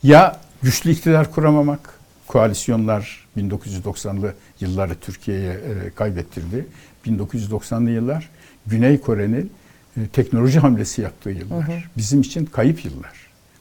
[0.02, 6.66] ya güçlü iktidar kuramamak, koalisyonlar 1990'lı yılları Türkiye'ye e, kaybettirdi.
[7.06, 8.28] 1990'lı yıllar
[8.66, 9.52] Güney Kore'nin
[9.96, 11.68] e, teknoloji hamlesi yaptığı yıllar.
[11.68, 11.76] Hı hı.
[11.96, 13.12] Bizim için kayıp yıllar.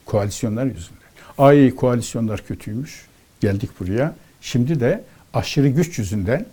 [0.06, 1.06] Koalisyonlar yüzünden.
[1.38, 3.06] Ay koalisyonlar kötüymüş.
[3.40, 4.14] Geldik buraya.
[4.40, 6.46] Şimdi de aşırı güç yüzünden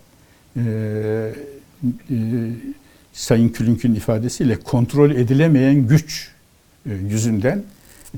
[0.56, 0.62] e,
[2.10, 2.16] e,
[3.12, 6.30] Sayın Külünk'ün ifadesiyle kontrol edilemeyen güç
[6.86, 7.62] e, yüzünden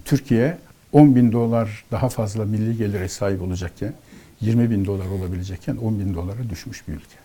[0.04, 0.58] Türkiye
[0.96, 3.92] 10 bin dolar daha fazla milli gelire sahip olacakken
[4.40, 7.16] 20 bin dolar olabilecekken 10 bin dolara düşmüş bir ülke.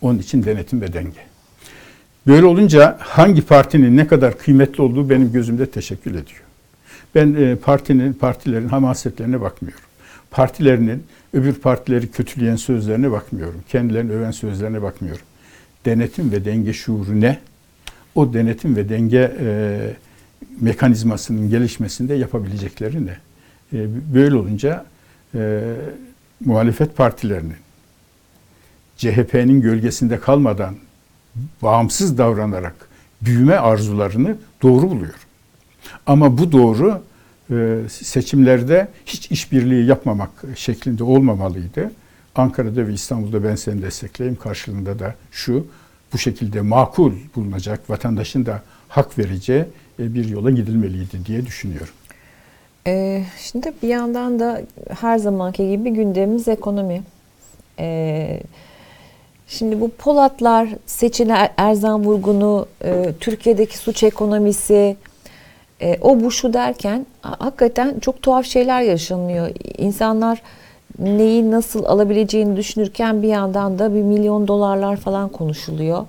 [0.00, 1.20] Onun için denetim ve denge.
[2.26, 6.42] Böyle olunca hangi partinin ne kadar kıymetli olduğu benim gözümde teşekkür ediyor.
[7.14, 9.84] Ben e, partinin, partilerin hamasetlerine bakmıyorum.
[10.30, 13.62] Partilerinin öbür partileri kötüleyen sözlerine bakmıyorum.
[13.68, 15.24] Kendilerini öven sözlerine bakmıyorum.
[15.84, 17.38] Denetim ve denge şuuru ne?
[18.14, 19.78] O denetim ve denge e,
[20.60, 23.16] mekanizmasının gelişmesinde yapabilecekleri ne?
[23.72, 24.84] E, böyle olunca
[25.34, 25.62] e,
[26.44, 27.56] muhalefet partilerinin
[28.96, 30.74] CHP'nin gölgesinde kalmadan
[31.62, 32.88] bağımsız davranarak
[33.22, 35.20] büyüme arzularını doğru buluyorum.
[36.06, 37.02] Ama bu doğru
[37.50, 41.90] e, seçimlerde hiç işbirliği yapmamak şeklinde olmamalıydı.
[42.34, 45.66] Ankara'da ve İstanbul'da ben seni destekleyeyim karşılığında da şu
[46.12, 49.64] bu şekilde makul bulunacak vatandaşın da hak vereceği
[49.98, 51.94] bir yola gidilmeliydi diye düşünüyorum.
[52.86, 54.60] Ee, şimdi bir yandan da
[55.00, 57.02] her zamanki gibi gündemimiz ekonomi.
[57.78, 58.40] Ee,
[59.48, 64.96] şimdi bu Polatlar, Seçil Erzan Vurgun'u, e, Türkiye'deki suç ekonomisi,
[65.82, 69.50] e, o bu şu derken ha- hakikaten çok tuhaf şeyler yaşanıyor.
[69.78, 70.42] İnsanlar
[70.98, 76.06] neyi nasıl alabileceğini düşünürken bir yandan da bir milyon dolarlar falan konuşuluyor.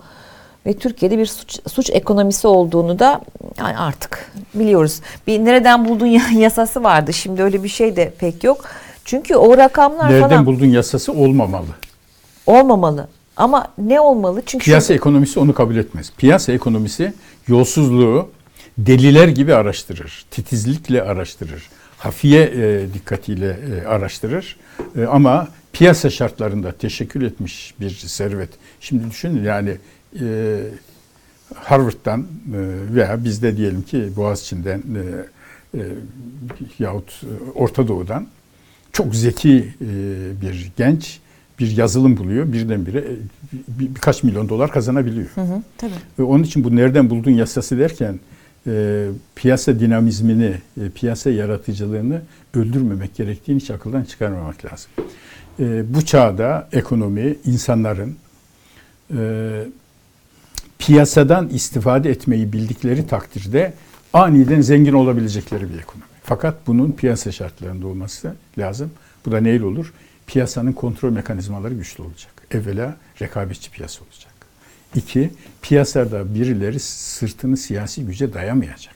[0.66, 3.22] Ve Türkiye'de bir suç, suç ekonomisi olduğunu da
[3.60, 5.00] yani artık biliyoruz.
[5.28, 7.14] Bir nereden buldun ya- yasası vardı.
[7.14, 8.66] Şimdi öyle bir şey de pek yok.
[9.06, 11.66] Çünkü o rakamlar Nereden falan buldun yasası olmamalı.
[12.48, 13.08] olmamalı.
[13.38, 14.42] Ama ne olmalı?
[14.46, 16.12] Çünkü Piyasa ekonomisi onu kabul etmez.
[16.18, 17.14] Piyasa ekonomisi
[17.48, 18.30] yolsuzluğu
[18.78, 20.26] deliler gibi araştırır.
[20.32, 21.70] Titizlikle araştırır.
[21.98, 24.58] Hafiye e, dikkatiyle e, araştırır.
[24.98, 28.50] E, ama piyasa şartlarında teşekkül etmiş bir servet.
[28.82, 29.78] Şimdi düşünün yani
[30.22, 30.60] e,
[31.56, 32.26] Harvard'dan e,
[32.96, 35.84] veya bizde diyelim ki Boğaziçi'nden e, e,
[36.80, 38.28] yahut e, Orta Doğu'dan
[38.94, 39.92] çok zeki e,
[40.42, 41.20] bir genç
[41.60, 42.54] bir yazılım buluyor.
[42.54, 43.16] Birdenbire e,
[43.80, 45.28] bir, birkaç milyon dolar kazanabiliyor.
[45.36, 45.92] Hı hı, tabii.
[46.20, 48.20] Ve onun için bu nereden buldun yasası derken
[48.68, 52.22] e, piyasa dinamizmini, e, piyasa yaratıcılığını
[52.54, 54.92] öldürmemek gerektiğini hiç akıldan çıkarmamak lazım.
[55.60, 58.16] e, bu çağda ekonomi insanların
[59.18, 59.20] e,
[60.80, 63.74] piyasadan istifade etmeyi bildikleri takdirde
[64.14, 66.10] aniden zengin olabilecekleri bir ekonomi.
[66.24, 68.92] Fakat bunun piyasa şartlarında olması lazım.
[69.26, 69.94] Bu da neyle olur?
[70.28, 72.32] Piyasanın kontrol mekanizmaları güçlü olacak.
[72.52, 74.34] Evvela rekabetçi piyasa olacak.
[74.96, 78.96] İki, piyasada birileri sırtını siyasi güce dayamayacak.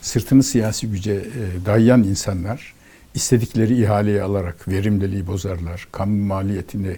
[0.00, 2.74] Sırtını siyasi güce e, dayayan insanlar
[3.14, 6.96] istedikleri ihaleyi alarak verimliliği bozarlar, kamu maliyetini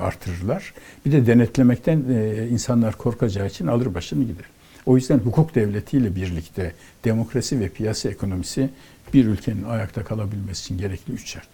[0.00, 0.74] artırırlar.
[1.06, 4.44] Bir de denetlemekten e, insanlar korkacağı için alır başını gider.
[4.86, 6.72] O yüzden hukuk devletiyle birlikte
[7.04, 8.70] demokrasi ve piyasa ekonomisi
[9.14, 11.48] bir ülkenin ayakta kalabilmesi için gerekli üç şart.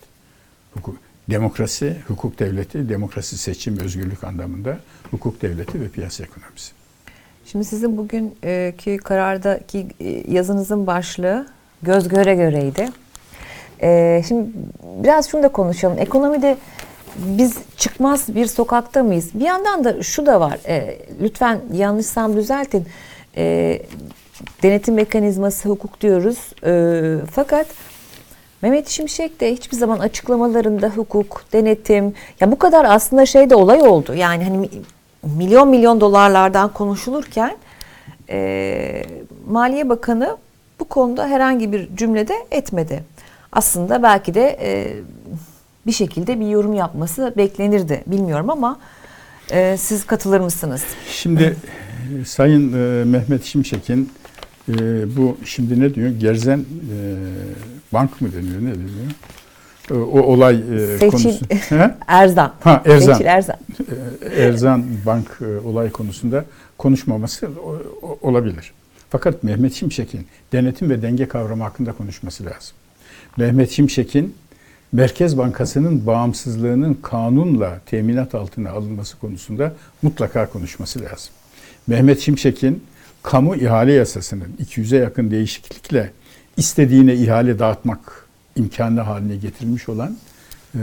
[0.74, 0.96] Hukuk,
[1.30, 4.78] demokrasi, hukuk devleti, demokrasi seçim, özgürlük anlamında
[5.10, 6.72] hukuk devleti ve piyasa ekonomisi.
[7.46, 11.46] Şimdi sizin bugünkü karardaki e, yazınızın başlığı
[11.82, 12.88] göz göre göreydi.
[14.28, 14.50] Şimdi
[15.02, 15.98] biraz şunu da konuşalım.
[15.98, 16.56] Ekonomide
[17.18, 19.31] biz çıkmaz bir sokakta mıyız?
[19.35, 20.59] Bir yandan da şu da var.
[20.68, 22.87] Ee, lütfen yanlışsam düzeltin.
[23.37, 23.83] Ee,
[24.62, 26.38] denetim mekanizması hukuk diyoruz.
[26.64, 27.66] Ee, fakat
[28.62, 33.83] Mehmet Şimşek de hiçbir zaman açıklamalarında hukuk, denetim ya bu kadar aslında şey de olay
[33.83, 34.14] oldu.
[34.14, 34.68] Yani hani mi-
[35.22, 37.57] milyon milyon dolarlardan konuşulurken
[38.31, 39.02] e,
[39.48, 40.37] Maliye Bakanı
[40.81, 43.04] bu konuda herhangi bir cümlede etmedi.
[43.52, 44.92] Aslında belki de e,
[45.88, 48.03] bir şekilde bir yorum yapması beklenirdi.
[48.07, 48.79] Bilmiyorum ama
[49.51, 50.83] e, siz katılır mısınız?
[51.11, 51.57] Şimdi
[52.27, 54.12] Sayın e, Mehmet Şimşek'in
[54.68, 54.72] e,
[55.16, 56.11] bu şimdi ne diyor?
[56.11, 56.64] Gerzen e,
[57.92, 58.61] bank mı deniyor?
[58.62, 59.11] Ne deniyor?
[59.90, 61.44] E, o olay e, Seçil- konusu.
[62.09, 62.53] Erzan.
[62.61, 63.12] Ha Erzan.
[63.12, 63.57] Seçil Erzan.
[64.37, 66.44] E, Erzan Bank e, olay konusunda
[66.79, 68.72] konuşmaması o- o- olabilir.
[69.11, 72.77] Fakat Mehmet Şimşek'in denetim ve denge kavramı hakkında konuşması lazım.
[73.37, 74.35] Mehmet Şimşek'in
[74.92, 81.31] Merkez Bankası'nın bağımsızlığının kanunla teminat altına alınması konusunda mutlaka konuşması lazım.
[81.87, 82.85] Mehmet Şimşek'in
[83.22, 86.12] kamu ihale yasasının 200'e yakın değişiklikle
[86.57, 90.16] istediğine ihale dağıtmak imkanı haline getirilmiş olan
[90.74, 90.81] e,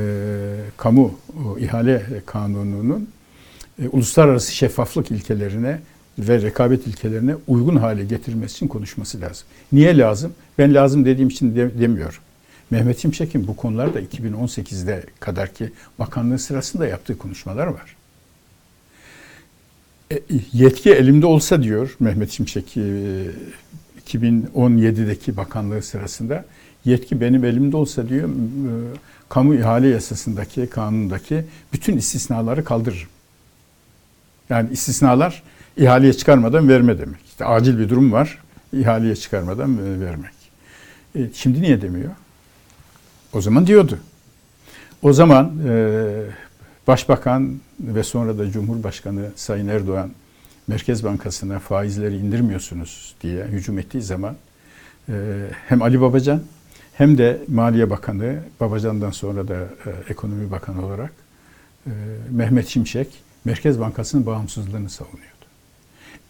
[0.78, 3.10] kamu o, ihale kanununun
[3.84, 5.80] e, uluslararası şeffaflık ilkelerine
[6.20, 9.48] ve rekabet ilkelerine uygun hale getirilmesi için konuşması lazım.
[9.72, 10.34] Niye lazım?
[10.58, 12.20] Ben lazım dediğim için de- demiyorum.
[12.72, 17.96] Mehmet Şimşek'in bu konularda 2018'de kadarki bakanlığı sırasında yaptığı konuşmalar var.
[20.12, 20.20] E,
[20.54, 22.82] yetki elimde olsa diyor Mehmet Şimşek e,
[24.08, 26.46] 2017'deki bakanlığı sırasında
[26.86, 28.34] yetki benim elimde olsa diyor e,
[29.30, 33.10] kamu ihale yasasındaki kanundaki bütün istisnaları kaldırırım.
[34.50, 35.44] Yani istisnalar
[35.78, 37.26] ihaleye çıkarmadan verme demek.
[37.26, 38.40] İşte acil bir durum var,
[38.74, 40.34] ihaleye çıkarmadan e, vermek.
[41.16, 42.12] E, şimdi niye demiyor?
[43.36, 44.00] O zaman diyordu.
[45.02, 46.02] O zaman e,
[46.88, 50.12] Başbakan ve sonra da Cumhurbaşkanı Sayın Erdoğan
[50.68, 54.36] Merkez Bankası'na faizleri indirmiyorsunuz diye hücum ettiği zaman
[55.10, 55.14] e,
[55.68, 56.42] hem Ali Babacan
[56.94, 61.14] hem de Maliye Bakanı, Babacan'dan sonra da e, Ekonomi Bakanı olarak
[61.88, 61.92] e,
[62.32, 63.08] Mehmet Şimşek
[63.46, 65.46] Merkez Bankası'nın bağımsızlığını savunuyordu.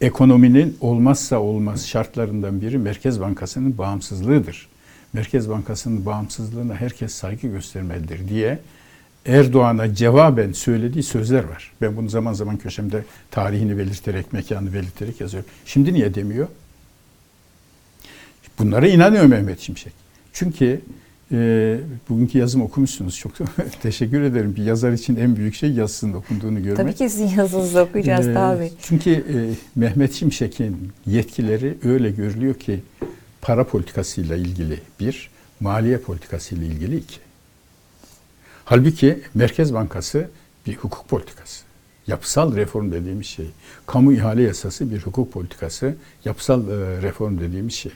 [0.02, 4.75] Ekonominin olmazsa olmaz şartlarından biri Merkez Bankası'nın bağımsızlığıdır.
[5.16, 8.60] Merkez Bankası'nın bağımsızlığına herkes saygı göstermelidir diye
[9.26, 11.72] Erdoğan'a cevaben söylediği sözler var.
[11.82, 15.50] Ben bunu zaman zaman köşemde tarihini belirterek, mekanını belirterek yazıyorum.
[15.66, 16.48] Şimdi niye demiyor?
[18.60, 19.94] Bunlara inanıyor Mehmet Şimşek.
[20.34, 20.82] Çünkü
[21.32, 21.78] e,
[22.10, 23.32] bugünkü yazımı okumuşsunuz çok.
[23.82, 24.56] Teşekkür ederim.
[24.56, 26.78] Bir yazar için en büyük şey yazısının okunduğunu görmek.
[26.78, 28.72] Tabii ki sizin yazınızı okuyacağız Ee, tabii.
[28.82, 29.36] Çünkü e,
[29.76, 32.80] Mehmet Şimşek'in yetkileri öyle görülüyor ki
[33.46, 35.30] para politikasıyla ilgili bir,
[35.60, 37.20] maliye politikasıyla ilgili iki.
[38.66, 40.30] Halbuki Merkez Bankası
[40.68, 41.64] bir hukuk politikası.
[42.08, 43.46] Yapısal reform dediğimiz şey.
[43.86, 45.96] Kamu ihale yasası bir hukuk politikası.
[46.26, 47.92] Yapısal e, reform dediğimiz şey.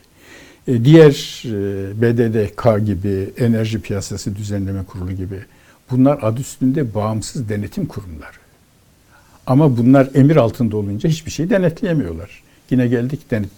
[0.67, 5.39] E, diğer e, BDDK gibi, Enerji Piyasası Düzenleme Kurulu gibi
[5.91, 8.37] bunlar adı üstünde bağımsız denetim kurumları.
[9.47, 12.48] Ama bunlar emir altında olunca hiçbir şey denetleyemiyorlar.
[12.69, 13.49] Yine geldik denet,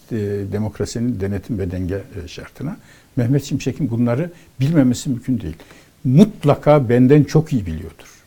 [0.51, 2.77] demokrasinin denetim ve denge e, şartına.
[3.15, 5.55] Mehmet Şimşek'in bunları bilmemesi mümkün değil.
[6.03, 8.21] Mutlaka benden çok iyi biliyordur.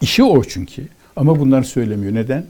[0.00, 0.88] İşi o çünkü.
[1.16, 2.14] Ama bunları söylemiyor.
[2.14, 2.46] Neden?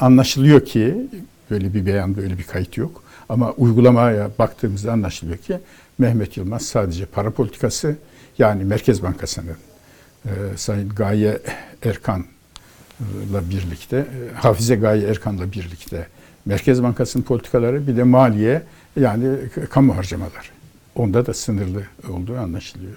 [0.00, 1.06] Anlaşılıyor ki
[1.50, 3.02] böyle bir beyan, böyle bir kayıt yok.
[3.28, 5.58] Ama uygulamaya baktığımızda anlaşılıyor ki
[5.98, 7.96] Mehmet Yılmaz sadece para politikası
[8.38, 9.56] yani Merkez Bankası'nın
[10.24, 11.38] e, Sayın Gaye
[13.00, 16.06] Erkan'la birlikte, e, Hafize Gaye Erkan'la birlikte
[16.44, 18.62] Merkez Bankası'nın politikaları bir de maliye
[19.00, 19.36] yani
[19.70, 20.48] kamu harcamaları.
[20.94, 22.96] Onda da sınırlı olduğu anlaşılıyor.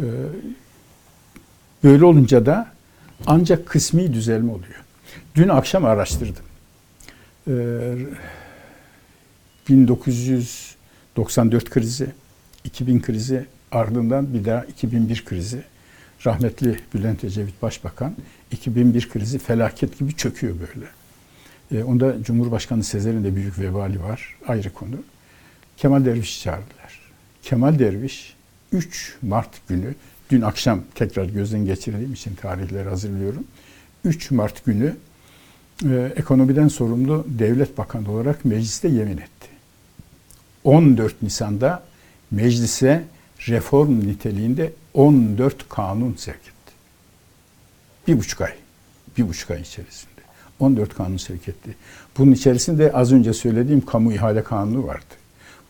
[0.00, 0.06] E,
[1.84, 2.72] Böyle olunca da
[3.26, 4.84] ancak kısmi düzelme oluyor.
[5.34, 6.44] Dün akşam araştırdım.
[7.48, 7.96] Ee,
[9.68, 12.06] 1994 krizi,
[12.64, 15.62] 2000 krizi, ardından bir daha 2001 krizi.
[16.26, 18.14] Rahmetli Bülent Ecevit Başbakan
[18.52, 20.86] 2001 krizi felaket gibi çöküyor böyle.
[21.74, 24.36] Ee, onda Cumhurbaşkanı Sezer'in de büyük vebali var.
[24.48, 24.96] Ayrı konu.
[25.76, 27.00] Kemal Derviş'i çağırdılar.
[27.42, 28.34] Kemal Derviş
[28.72, 29.94] 3 Mart günü,
[30.30, 33.44] dün akşam tekrar gözden geçirdiğim için tarihleri hazırlıyorum.
[34.04, 34.96] 3 Mart günü
[35.84, 39.48] e, ekonomiden sorumlu devlet bakanı olarak mecliste yemin etti.
[40.64, 41.82] 14 Nisan'da
[42.30, 43.04] meclise
[43.48, 46.59] reform niteliğinde 14 kanun sevk etti.
[48.10, 48.52] Bir buçuk ay.
[49.18, 50.20] Bir buçuk ay içerisinde.
[50.60, 51.76] 14 kanun sevk etti.
[52.18, 55.14] Bunun içerisinde az önce söylediğim kamu ihale kanunu vardı.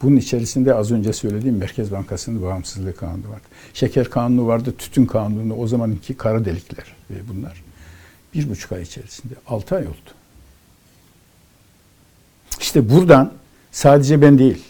[0.02, 3.42] Bunun içerisinde az önce söylediğim Merkez Bankası'nın bağımsızlığı kanunu vardı.
[3.74, 6.96] Şeker kanunu vardı, tütün kanunu, o zamanki kara delikler
[7.28, 7.62] bunlar.
[8.34, 9.34] Bir buçuk ay içerisinde.
[9.46, 10.10] Altı ay oldu.
[12.60, 13.32] İşte buradan
[13.72, 14.64] sadece ben değil,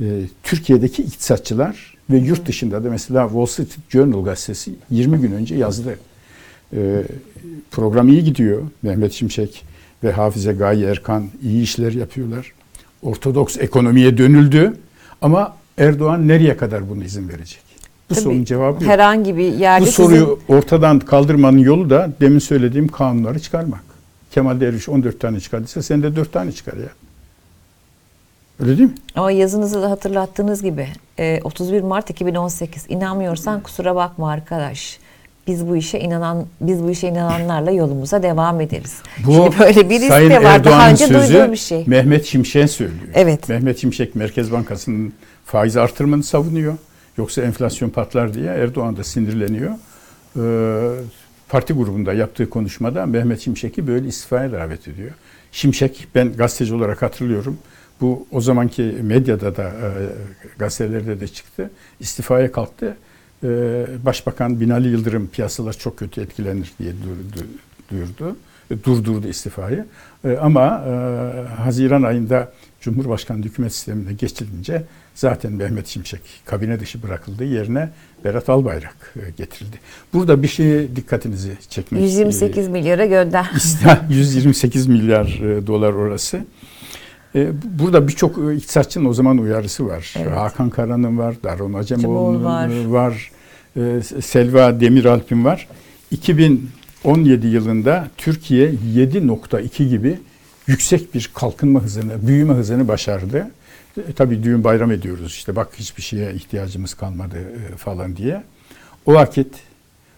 [0.00, 5.54] e, Türkiye'deki iktisatçılar ve yurt dışında da mesela Wall Street Journal gazetesi 20 gün önce
[5.54, 5.98] yazdı.
[6.72, 7.02] E,
[7.70, 8.62] program iyi gidiyor.
[8.82, 9.64] Mehmet Şimşek
[10.04, 12.52] ve Hafize Gaye Erkan iyi işler yapıyorlar.
[13.02, 14.76] Ortodoks ekonomiye dönüldü
[15.22, 17.62] ama Erdoğan nereye kadar bunu izin verecek?
[18.10, 18.92] Bu Tabii, sorunun cevabı yok.
[18.92, 23.84] Herhangi bir yerde Bu soruyu ortadan kaldırmanın yolu da demin söylediğim kanunları çıkarmak.
[24.30, 26.88] Kemal Derviş 14 tane çıkardıysa sen de 4 tane çıkar ya.
[28.60, 28.94] Öyle değil mi?
[29.14, 34.98] Ama yazınızı da hatırlattığınız gibi e, 31 Mart 2018 inanmıyorsan kusura bakma arkadaş.
[35.46, 38.94] Biz bu işe inanan biz bu işe inananlarla yolumuza devam ederiz.
[39.16, 40.42] Şimdi böyle bir risk Sayın de var.
[40.42, 41.84] Daha Erdoğan'ın önce sözü duyduğum bir şey.
[41.86, 43.08] Mehmet Şimşek'e söylüyor.
[43.14, 43.48] Evet.
[43.48, 45.12] Mehmet Şimşek Merkez Bankası'nın
[45.44, 46.74] faiz artırmanı savunuyor.
[47.18, 49.70] Yoksa enflasyon patlar diye Erdoğan da sinirleniyor.
[50.36, 51.00] Ee,
[51.48, 55.10] parti grubunda yaptığı konuşmada Mehmet Şimşek'i böyle istifaya davet ediyor.
[55.52, 57.58] Şimşek ben gazeteci olarak hatırlıyorum.
[58.00, 59.90] Bu o zamanki medyada da e,
[60.58, 61.70] gazetelerde de çıktı.
[62.00, 62.96] İstifaya kalktı.
[63.44, 67.48] Ee, Başbakan Binali Yıldırım piyasalar çok kötü etkilenir diye duyurdu.
[67.90, 68.36] duyurdu.
[68.70, 69.84] E, Durdurdu istifayı.
[70.24, 70.92] E, Ama e,
[71.62, 74.82] Haziran ayında Cumhurbaşkanlığı hükümet sistemine geçilince
[75.14, 77.44] zaten Mehmet Şimşek kabine dışı bırakıldı.
[77.44, 77.90] Yerine
[78.24, 79.76] Berat Albayrak e, getirildi.
[80.12, 83.50] Burada bir şeye dikkatinizi çekmek 128 milyara gönder.
[83.56, 85.26] İşte 128 milyar
[85.66, 86.40] dolar orası.
[87.36, 90.14] E, Burada birçok e, iktisatçının o zaman uyarısı var.
[90.18, 90.32] Evet.
[90.36, 92.70] Hakan Kara'nın var, Acemoğlu Acemoğlu'nun var.
[92.86, 93.30] var.
[93.76, 95.68] e, Selva Demiralp'in var.
[96.10, 100.18] 2017 yılında Türkiye 7.2 gibi
[100.66, 103.50] yüksek bir kalkınma hızını, büyüme hızını başardı.
[103.98, 107.36] E, tabii düğün bayram ediyoruz işte bak hiçbir şeye ihtiyacımız kalmadı
[107.76, 108.42] falan diye.
[109.06, 109.54] O vakit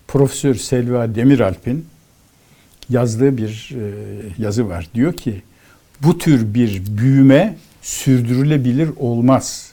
[0.09, 1.87] Profesör Selva Demiralp'in
[2.91, 3.75] yazdığı bir
[4.39, 4.89] yazı var.
[4.95, 5.43] Diyor ki
[6.03, 9.73] bu tür bir büyüme sürdürülebilir olmaz.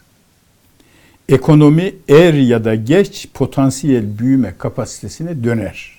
[1.30, 5.92] Ekonomi er ya da geç potansiyel büyüme kapasitesine döner.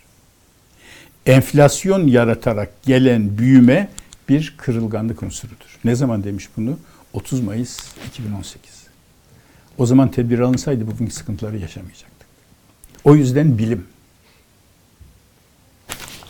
[1.27, 3.89] Enflasyon yaratarak gelen büyüme
[4.29, 5.79] bir kırılganlık unsurudur.
[5.85, 6.79] Ne zaman demiş bunu?
[7.12, 8.71] 30 Mayıs 2018.
[9.79, 12.27] O zaman tedbir alınsaydı bugünkü sıkıntıları yaşamayacaktık.
[13.05, 13.85] O yüzden bilim,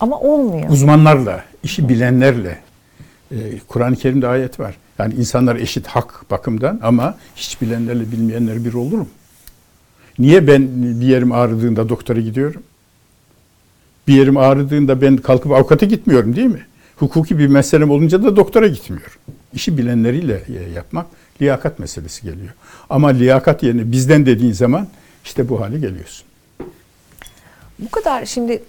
[0.00, 0.70] Ama olmuyor.
[0.70, 2.58] uzmanlarla, işi bilenlerle,
[3.68, 4.74] Kur'an-ı Kerim'de ayet var.
[4.98, 9.08] Yani insanlar eşit hak bakımdan ama hiç bilenlerle bilmeyenler bir olur mu?
[10.18, 10.68] Niye ben
[11.00, 12.62] bir yerim ağrıdığında doktora gidiyorum?
[14.08, 16.66] Bir yerim ağrıdığında ben kalkıp avukata gitmiyorum değil mi?
[16.96, 19.18] Hukuki bir meselem olunca da doktora gitmiyorum.
[19.54, 21.06] İşi bilenleriyle e, yapmak
[21.42, 22.54] liyakat meselesi geliyor.
[22.90, 24.88] Ama liyakat yerine bizden dediğin zaman
[25.24, 26.26] işte bu hale geliyorsun.
[27.78, 28.62] Bu kadar şimdi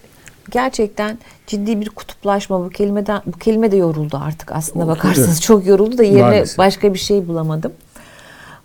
[0.51, 5.65] gerçekten ciddi bir kutuplaşma bu kelimeden bu kelime de yoruldu artık aslında O- bakarsanız çok
[5.67, 6.57] yoruldu da yerine Maalesef.
[6.57, 7.73] başka bir şey bulamadım.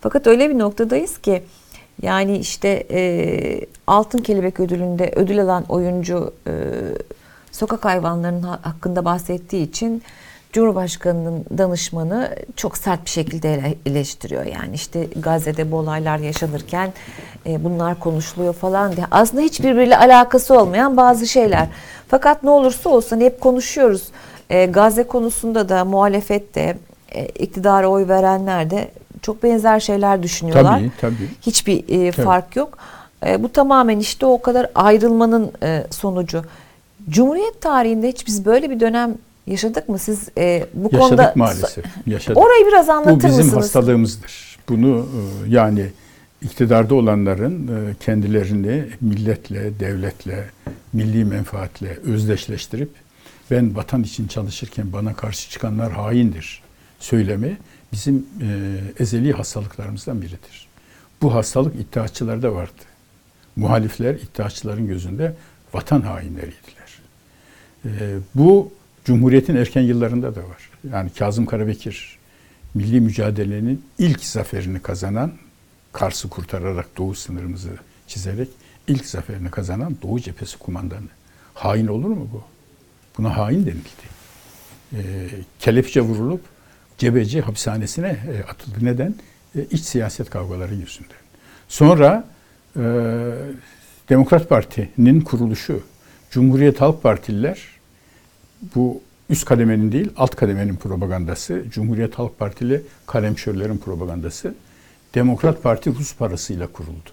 [0.01, 1.43] Fakat öyle bir noktadayız ki
[2.03, 3.01] yani işte e,
[3.87, 6.53] Altın Kelebek ödülünde ödül alan oyuncu e,
[7.53, 10.03] sokak hayvanlarının ha- hakkında bahsettiği için
[10.53, 14.45] Cumhurbaşkanı'nın danışmanı çok sert bir şekilde ele- eleştiriyor.
[14.45, 16.93] Yani işte Gazze'de bu olaylar yaşanırken
[17.47, 19.07] e, bunlar konuşuluyor falan diye.
[19.11, 21.69] Aslında hiçbirbiriyle alakası olmayan bazı şeyler.
[22.09, 24.03] Fakat ne olursa olsun hep konuşuyoruz.
[24.51, 26.77] E, Gazze konusunda da muhalefette
[27.15, 28.91] e, iktidara oy verenler de
[29.23, 30.79] çok benzer şeyler düşünüyorlar.
[30.79, 31.29] Tabii, tabii.
[31.43, 32.79] Hiçbir e, fark yok.
[33.27, 36.43] E, bu tamamen işte o kadar ayrılmanın e, sonucu.
[37.11, 39.15] Cumhuriyet tarihinde hiç biz böyle bir dönem
[39.47, 39.99] yaşadık mı?
[39.99, 41.85] Siz e, bu Yaşadık konuda maalesef.
[42.07, 42.43] Yaşadık.
[42.43, 43.55] orayı biraz Bu anlatır bizim mısınız?
[43.65, 44.59] hastalığımızdır.
[44.69, 45.07] Bunu
[45.47, 45.87] e, yani
[46.43, 50.45] iktidarda olanların e, kendilerini milletle, devletle,
[50.93, 52.91] milli menfaatle özdeşleştirip
[53.51, 56.63] ben vatan için çalışırken bana karşı çıkanlar haindir
[57.01, 57.57] söylemi
[57.93, 60.67] bizim e, ezeli hastalıklarımızdan biridir.
[61.23, 62.73] Bu hastalık iddiaçılarda vardı.
[63.57, 65.35] Muhalifler iddiaçıların gözünde
[65.75, 67.01] vatan hainleriydiler.
[67.85, 67.91] E,
[68.35, 68.73] bu
[69.05, 70.71] Cumhuriyet'in erken yıllarında da var.
[70.93, 72.19] Yani Kazım Karabekir
[72.75, 75.33] milli mücadelenin ilk zaferini kazanan
[75.93, 77.71] Kars'ı kurtararak Doğu sınırımızı
[78.07, 78.49] çizerek
[78.89, 81.09] ilk zaferini kazanan Doğu Cephesi kumandanı.
[81.55, 82.43] Hain olur mu bu?
[83.19, 84.13] Buna hain denildi.
[84.93, 85.01] E,
[85.59, 86.41] kelepçe vurulup
[86.99, 88.77] Cebeci hapishanesine e, atıldı.
[88.81, 89.15] Neden?
[89.57, 91.23] E, iç siyaset kavgaları yüzünden.
[91.69, 92.25] Sonra
[92.77, 92.83] e,
[94.09, 95.83] Demokrat Parti'nin kuruluşu,
[96.31, 97.72] Cumhuriyet Halk Partililer
[98.75, 99.01] bu
[99.31, 104.55] üst kademenin değil alt kademenin propagandası, Cumhuriyet Halk Partili kalemşörlerin propagandası
[105.15, 107.11] Demokrat Parti Rus parasıyla kuruldu.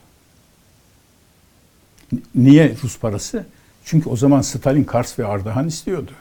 [2.35, 3.45] Niye Rus parası?
[3.85, 6.11] Çünkü o zaman Stalin Kars ve Ardahan istiyordu.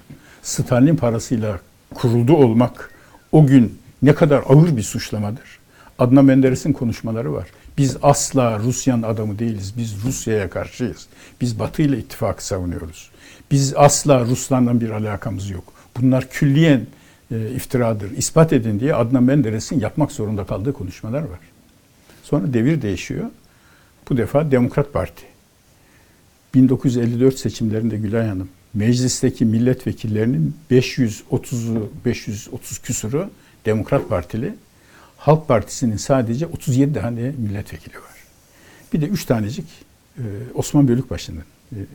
[0.42, 1.60] Stalin parasıyla
[1.94, 2.90] kuruldu olmak
[3.32, 5.58] o gün ne kadar ağır bir suçlamadır.
[5.98, 7.48] Adnan Menderes'in konuşmaları var.
[7.78, 9.74] Biz asla Rusya'nın adamı değiliz.
[9.76, 11.06] Biz Rusya'ya karşıyız.
[11.40, 13.10] Biz Batı ile ittifakı savunuyoruz.
[13.50, 15.72] Biz asla Ruslarla bir alakamız yok.
[15.96, 16.86] Bunlar külliyen
[17.30, 18.10] e, iftiradır.
[18.10, 21.38] İspat edin diye Adnan Menderes'in yapmak zorunda kaldığı konuşmalar var.
[22.22, 23.30] Sonra devir değişiyor.
[24.10, 25.24] Bu defa Demokrat Parti.
[26.54, 33.30] 1954 seçimlerinde Gülay Hanım meclisteki milletvekillerinin 530'u 530 küsuru
[33.66, 34.54] Demokrat Partili.
[35.16, 38.18] Halk Partisi'nin sadece 37 tane milletvekili var.
[38.92, 39.66] Bir de 3 tanecik
[40.18, 40.22] e,
[40.54, 41.44] Osman Bölükbaşı'nın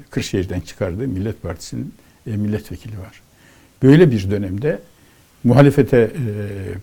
[0.10, 1.94] Kırşehir'den çıkardığı Millet Partisi'nin
[2.28, 3.22] e, milletvekili var.
[3.84, 4.80] Böyle bir dönemde
[5.44, 6.12] muhalefete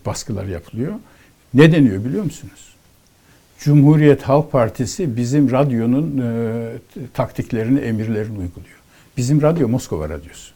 [0.05, 0.93] baskılar yapılıyor.
[1.53, 2.71] Ne deniyor biliyor musunuz?
[3.59, 8.77] Cumhuriyet Halk Partisi bizim radyonun e, taktiklerini, emirlerini uyguluyor.
[9.17, 10.53] Bizim radyo Moskova radyosu.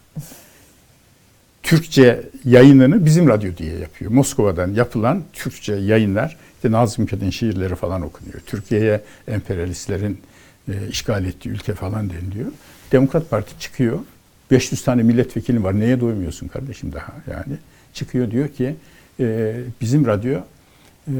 [1.63, 4.11] Türkçe yayınını bizim radyo diye yapıyor.
[4.11, 8.39] Moskova'dan yapılan Türkçe yayınlar, işte Nazım Hikmet'in şiirleri falan okunuyor.
[8.45, 10.19] Türkiye'ye emperyalistlerin
[10.69, 12.51] e, işgal ettiği ülke falan deniliyor.
[12.91, 13.99] Demokrat Parti çıkıyor.
[14.51, 15.79] 500 tane milletvekili var.
[15.79, 17.57] Neye doymuyorsun kardeşim daha yani?
[17.93, 18.75] Çıkıyor diyor ki
[19.19, 20.39] e, bizim radyo
[21.07, 21.13] e,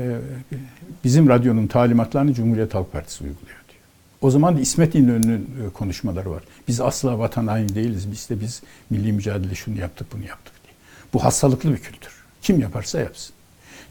[1.04, 3.82] bizim radyonun talimatlarını Cumhuriyet Halk Partisi uyguluyor diyor.
[4.22, 6.44] O zaman da İsmet İnönü'nün e, konuşmaları var.
[6.68, 8.12] Biz asla vatan haini değiliz.
[8.12, 10.74] Biz de biz milli mücadele şunu yaptık bunu yaptık diye.
[11.14, 12.12] Bu hastalıklı bir kültür.
[12.42, 13.36] Kim yaparsa yapsın.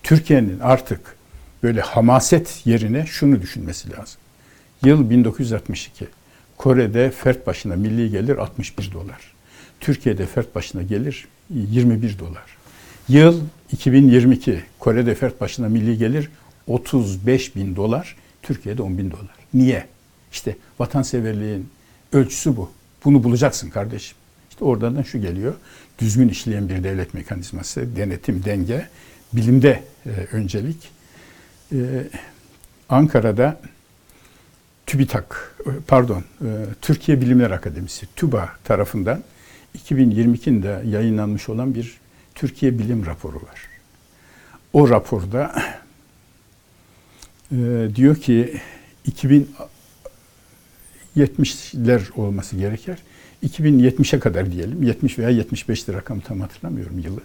[0.02, 1.16] Türkiye'nin artık
[1.62, 4.20] böyle hamaset yerine şunu düşünmesi lazım.
[4.84, 6.06] Yıl 1962.
[6.56, 9.34] Kore'de fert başına milli gelir 61 dolar.
[9.80, 12.56] Türkiye'de fert başına gelir 21 dolar.
[13.08, 13.40] Yıl
[13.72, 14.62] 2022.
[14.78, 16.30] Kore'de fert başına milli gelir
[16.66, 18.16] 35 bin dolar.
[18.42, 19.36] Türkiye'de 10 bin dolar.
[19.54, 19.86] Niye?
[20.32, 21.68] İşte vatanseverliğin
[22.12, 22.70] ölçüsü bu.
[23.04, 24.16] Bunu bulacaksın kardeşim.
[24.50, 25.54] İşte oradan da şu geliyor.
[25.98, 28.88] Düzgün işleyen bir devlet mekanizması, denetim, denge,
[29.32, 30.76] bilimde e, öncelik.
[31.72, 31.78] E,
[32.88, 33.60] Ankara'da
[34.86, 36.48] TÜBİTAK, e, pardon, e,
[36.82, 39.22] Türkiye Bilimler Akademisi, TÜBA tarafından
[39.78, 41.98] 2022'de yayınlanmış olan bir
[42.34, 43.68] Türkiye Bilim raporu var.
[44.72, 45.62] O raporda
[47.52, 48.60] e, diyor ki
[51.16, 52.98] 2070'ler olması gerekir.
[53.46, 54.82] 2070'e kadar diyelim.
[54.82, 57.20] 70 veya 75'ti rakam tam hatırlamıyorum yılı.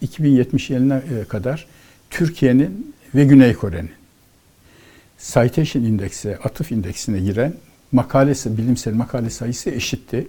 [0.00, 1.66] 2070 yılına kadar
[2.10, 3.90] Türkiye'nin ve Güney Kore'nin
[5.22, 7.54] Citation indeksi, atıf indeksine giren
[7.92, 10.28] makalesi, bilimsel makale sayısı eşitti.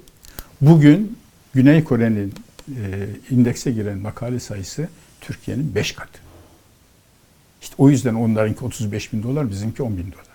[0.62, 1.18] Bugün
[1.54, 2.34] Güney Kore'nin
[2.70, 4.88] e, indekse giren makale sayısı
[5.22, 6.20] Türkiye'nin 5 katı.
[7.62, 10.34] İşte o yüzden onlarınki 35 bin dolar, bizimki 10 bin dolar.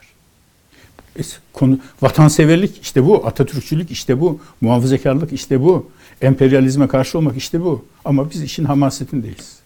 [1.53, 5.91] Konu vatanseverlik işte bu, Atatürkçülük işte bu, muhafazakarlık işte bu,
[6.23, 7.87] emperyalizme karşı olmak işte bu.
[8.05, 9.59] Ama biz işin hamasetindeyiz.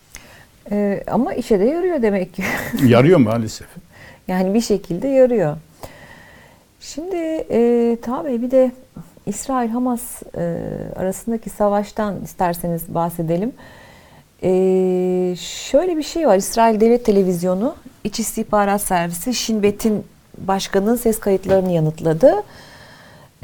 [0.70, 2.42] Ee, ama işe de yarıyor demek ki.
[2.86, 3.66] Yarıyor maalesef.
[4.32, 5.56] Yani bir şekilde yarıyor.
[6.80, 7.16] Şimdi
[7.50, 8.70] e, tabii bir de
[9.26, 10.58] İsrail-Hamas e,
[10.96, 13.52] arasındaki savaştan isterseniz bahsedelim.
[14.42, 14.50] E,
[15.40, 16.36] şöyle bir şey var.
[16.36, 17.74] İsrail Devlet Televizyonu
[18.04, 20.04] İç İstihbarat Servisi Shin Bet'in
[20.38, 22.34] başkanının ses kayıtlarını yanıtladı.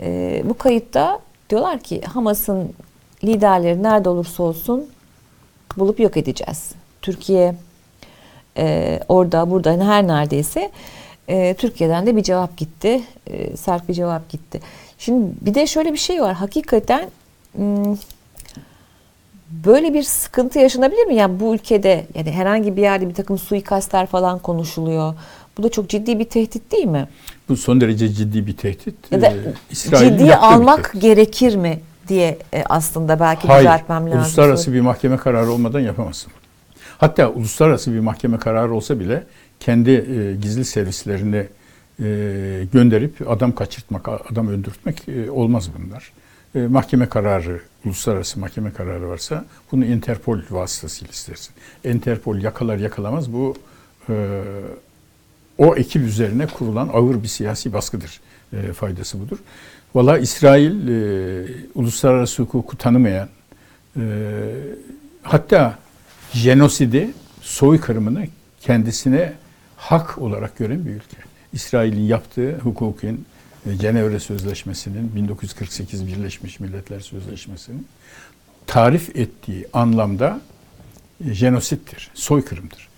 [0.01, 1.18] E, bu kayıtta
[1.51, 2.72] diyorlar ki Hamas'ın
[3.24, 4.86] liderleri nerede olursa olsun
[5.76, 6.72] bulup yok edeceğiz.
[7.03, 7.55] Türkiye
[8.59, 10.70] e, orada burada her neredeyse
[11.28, 13.00] e, Türkiye'den de bir cevap gitti.
[13.26, 14.61] E, sert bir cevap gitti.
[14.98, 16.34] Şimdi bir de şöyle bir şey var.
[16.34, 17.09] Hakikaten
[17.56, 17.96] hmm,
[19.50, 21.14] böyle bir sıkıntı yaşanabilir mi?
[21.14, 25.14] Yani bu ülkede yani herhangi bir yerde bir takım suikastler falan konuşuluyor.
[25.59, 27.09] Bu da çok ciddi bir tehdit değil mi?
[27.48, 28.94] Bu son derece ciddi bir tehdit.
[29.12, 29.34] Ya da Ee,
[29.70, 31.02] İsrail'in ciddiye almak tehdit.
[31.02, 34.18] gerekir mi diye e, aslında belki Hayır, düzeltmem lazım.
[34.20, 36.32] uluslararası bir mahkeme kararı olmadan yapamazsın.
[36.99, 39.26] Hatta uluslararası bir mahkeme kararı olsa bile
[39.61, 41.46] kendi e, gizli servislerini
[42.03, 46.12] e, gönderip adam kaçırtmak, adam öldürtmek e, olmaz bunlar.
[46.55, 51.55] E, mahkeme kararı, uluslararası mahkeme kararı varsa bunu Interpol vasıtasıyla istersin.
[51.84, 53.55] Interpol yakalar yakalamaz bu
[54.09, 54.42] e,
[55.59, 58.20] o ekip üzerine kurulan ağır bir siyasi baskıdır.
[58.53, 59.38] E, faydası budur.
[59.94, 63.28] Valla İsrail e, uluslararası hukuku tanımayan
[63.96, 64.03] e,
[65.22, 65.78] hatta
[66.32, 67.10] jenosidi,
[67.40, 68.26] soykırımını
[68.60, 69.32] kendisine
[69.76, 71.16] hak olarak gören bir ülke.
[71.52, 73.24] İsrail'in yaptığı hukukun
[73.66, 77.86] e, Cenevre Sözleşmesi'nin 1948 Birleşmiş Milletler Sözleşmesi'nin
[78.66, 80.40] tarif ettiği anlamda
[81.24, 82.88] e, jenosittir, soykırımdır.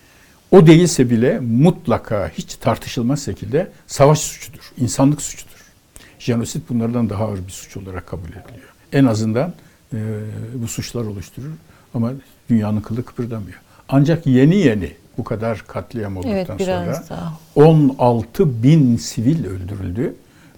[0.51, 5.51] O değilse bile mutlaka hiç tartışılmaz şekilde savaş suçudur, insanlık suçudur.
[6.19, 8.69] Jenosit bunlardan daha ağır bir suç olarak kabul ediliyor.
[8.93, 9.55] En azından
[9.93, 9.99] e,
[10.55, 11.51] bu suçlar oluşturur
[11.95, 12.13] ama
[12.51, 13.59] dünyanın kılı kıpırdamıyor.
[13.89, 17.33] Ancak yeni yeni bu kadar katliam olduktan Evet sonra daha.
[17.55, 20.15] 16 bin sivil öldürüldü.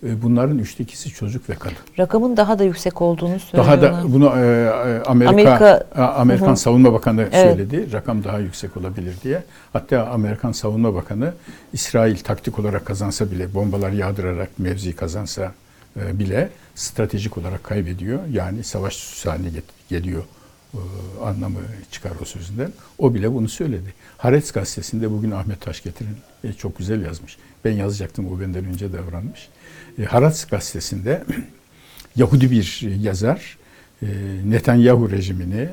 [0.07, 1.77] E, Bunların üçte ikisi çocuk ve kadın.
[1.99, 3.83] Rakamın daha da yüksek olduğunu söylüyorlar.
[3.83, 6.57] Daha da bunu e, e, Amerika, Amerika- A- Amerikan Hı.
[6.57, 7.33] Savunma Bakanı Evet.
[7.57, 7.93] söyledi.
[7.93, 9.43] Rakam daha yüksek olabilir diye.
[9.73, 11.33] Hatta Amerikan Savunma Bakanı
[11.73, 15.53] İsrail taktik olarak kazansa bile bombalar yağdırarak mevzi kazansa
[16.01, 18.19] e, bile stratejik olarak kaybediyor.
[18.33, 19.49] Yani savaş haline
[19.91, 20.42] geliyor e,
[21.23, 21.61] anlamı
[21.91, 22.73] çıkar o sözünden.
[22.99, 23.95] O bile bunu söyledi.
[24.19, 27.37] Haaretz gazetesinde bugün Ahmet Taşgetir'in e, çok güzel yazmış.
[27.65, 29.49] Ben yazacaktım o benden önce davranmış.
[29.99, 31.25] E, Haaretz gazetesinde
[32.17, 33.59] Yahudi bir yazar
[34.03, 34.07] e,
[34.45, 35.69] Netanyahu rejimini e,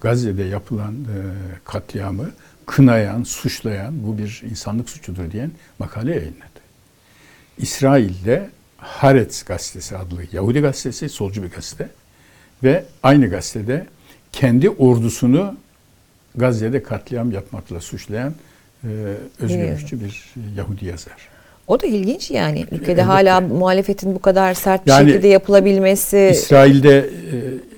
[0.00, 1.18] Gazze'de yapılan e,
[1.64, 2.30] katliamı
[2.66, 6.62] kınayan, suçlayan bu bir insanlık suçudur diyen makale yayınladı.
[7.58, 11.88] İsrail'de Haaretz gazetesi adlı Yahudi gazetesi, solcu bir gazete
[12.62, 13.86] ve aynı gazetede
[14.32, 15.54] kendi ordusunu
[16.34, 18.34] Gazze'de katliam yapmakla suçlayan
[18.84, 18.88] e,
[19.38, 20.24] özgürlükçü bir
[20.56, 21.16] Yahudi yazar.
[21.66, 22.60] O da ilginç yani.
[22.60, 23.02] Ülkede Elbette.
[23.02, 26.28] hala muhalefetin bu kadar sert bir Yani şekilde yapılabilmesi.
[26.32, 27.06] İsrail'de e,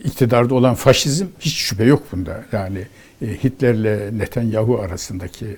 [0.04, 2.44] iktidarda olan faşizm hiç şüphe yok bunda.
[2.52, 2.86] Yani
[3.22, 5.56] e, Hitler'le Netanyahu arasındaki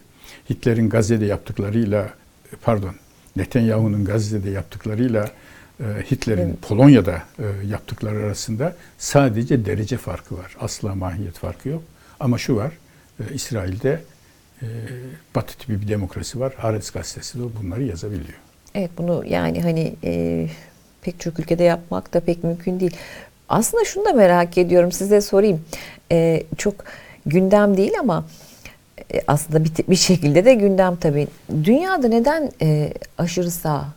[0.50, 2.08] Hitler'in Gazze'de yaptıklarıyla
[2.62, 2.94] pardon
[3.36, 5.30] Netanyahu'nun Gazze'de yaptıklarıyla e,
[5.80, 6.62] Hitler'in Evet.
[6.62, 10.56] Polonya'da e, yaptıkları arasında sadece derece farkı var.
[10.60, 11.82] Asla mahiyet farkı yok.
[12.20, 12.72] Ama şu var.
[13.20, 14.00] e, İsrail'de
[14.62, 14.66] e,
[15.34, 16.54] Batı tipi bir demokrasi var.
[16.56, 18.38] Haaretz gazetesi de bunları yazabiliyor.
[18.74, 20.46] Evet bunu yani hani e,
[21.02, 22.96] pek çok ülkede yapmak da pek mümkün değil.
[23.48, 25.64] Aslında şunu da merak ediyorum size sorayım.
[26.12, 26.74] E, çok
[27.26, 28.24] gündem değil ama
[29.14, 31.28] e, aslında bir, bir şekilde de gündem tabii.
[31.64, 33.88] Dünyada neden e, aşırı sağ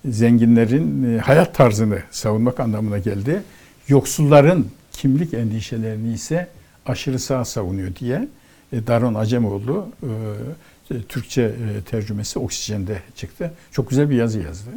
[0.05, 3.43] zenginlerin e, hayat tarzını savunmak anlamına geldi.
[3.87, 6.47] Yoksulların kimlik endişelerini ise
[6.85, 8.27] aşırı sağ savunuyor diye
[8.73, 11.55] e, Daron Acemoğlu e, Türkçe
[11.89, 13.51] tercümesi Oksijen'de çıktı.
[13.71, 14.69] Çok güzel bir yazı yazdı.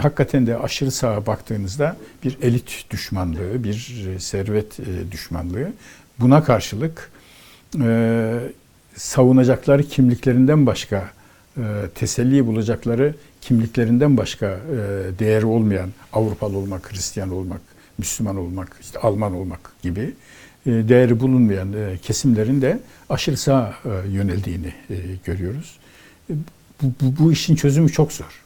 [0.00, 3.76] Hakikaten de aşırı sağa baktığınızda bir elit düşmanlığı, bir
[4.18, 4.78] servet
[5.10, 5.72] düşmanlığı.
[6.18, 7.10] Buna karşılık
[8.96, 11.10] savunacakları kimliklerinden başka,
[11.94, 14.58] teselli bulacakları kimliklerinden başka e,
[15.18, 17.60] değeri olmayan Avrupalı olmak, Hristiyan olmak,
[17.98, 20.14] Müslüman olmak, işte Alman olmak gibi
[20.66, 22.80] e, değeri bulunmayan e, kesimlerin de
[23.10, 25.78] aşırı sağa e, yöneldiğini e, görüyoruz.
[26.30, 26.34] E,
[26.82, 28.42] Bu, bu, bu işin çözümü çok zor.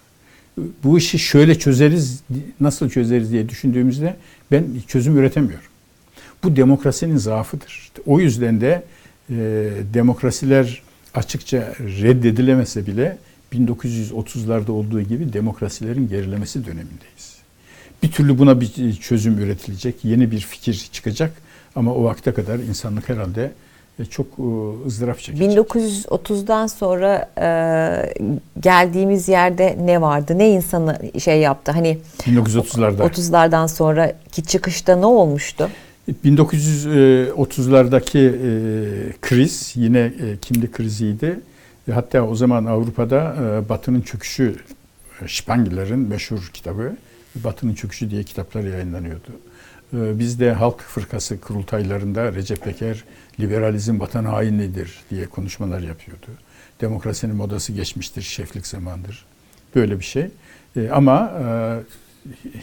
[0.84, 2.22] Bu işi şöyle çözeriz,
[2.60, 4.16] nasıl çözeriz diye düşündüğümüzde
[4.50, 5.66] ben çözüm üretemiyorum.
[6.44, 7.90] Bu demokrasinin zaafıdır.
[8.06, 8.82] O yüzden de
[9.30, 9.34] e,
[9.94, 10.82] demokrasiler
[11.14, 13.18] açıkça reddedilemese bile
[13.52, 17.36] 1930'larda olduğu gibi demokrasilerin gerilemesi dönemindeyiz.
[18.02, 21.32] Bir türlü buna bir çözüm üretilecek, yeni bir fikir çıkacak
[21.76, 23.52] ama o vakte kadar insanlık herhalde
[23.98, 24.42] e, çok e,
[24.86, 25.58] ızdırap çekecek.
[25.58, 28.14] 1930'dan sonra e,
[28.60, 30.38] geldiğimiz yerde ne vardı?
[30.38, 31.72] Ne insanı şey yaptı?
[31.72, 33.10] Hani 1930'larda.
[33.10, 35.70] 30'lardan sonraki çıkışta ne olmuştu?
[36.09, 38.32] 1930'lardaki e,
[39.20, 41.40] kriz yine e, kimlik kriziydi.
[41.88, 43.36] E, Hatta o zaman Avrupa'da
[43.68, 44.57] Batı'nın çöküşü,
[45.28, 46.96] Spangler'in meşhur kitabı
[47.34, 49.30] Batı'nın çöküşü diye kitaplar yayınlanıyordu.
[49.94, 53.05] E, Bizde Halk Fırkası kurultaylarında Recep Peker
[53.40, 56.26] liberalizm vatan hainliğidir diye konuşmalar yapıyordu.
[56.80, 59.24] Demokrasinin modası geçmiştir, şeflik zamandır.
[59.74, 60.26] Böyle bir şey.
[60.92, 61.32] Ama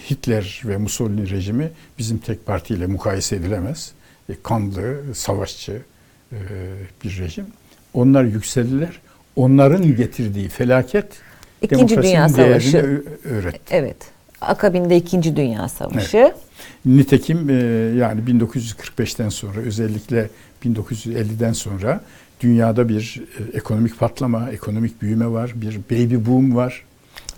[0.09, 3.91] Hitler ve Mussolini rejimi bizim tek partiyle mukayese edilemez.
[4.29, 5.81] E, Kanlı, savaşçı
[6.31, 6.37] e,
[7.03, 7.45] bir rejim.
[7.93, 8.99] Onlar yükseldiler.
[9.35, 11.05] Onların getirdiği felaket
[11.61, 13.03] İkinci Dünya demokrasinin Savaşı.
[13.23, 13.59] öğretti.
[13.71, 13.97] Evet.
[14.41, 15.35] Akabinde 2.
[15.35, 16.33] Dünya Savaşı.
[16.85, 17.53] Nitekim e,
[17.97, 20.29] yani 1945'ten sonra özellikle
[20.65, 22.01] 1950'den sonra
[22.41, 26.83] dünyada bir e, ekonomik patlama, ekonomik büyüme var, bir baby boom var.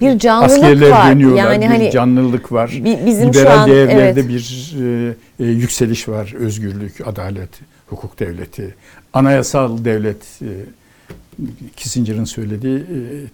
[0.01, 1.05] Bir canlılık Askerler var.
[1.35, 2.69] Yani bir hani canlılık var.
[2.83, 4.29] bi- bizim şu Liberal an değerlerde evet.
[4.29, 4.73] bir
[5.39, 6.33] e, e, yükseliş var.
[6.37, 7.49] Özgürlük, adalet,
[7.87, 8.75] hukuk devleti,
[9.13, 10.49] anayasal devlet, e,
[11.75, 12.83] Kissinger'ın söylediği e,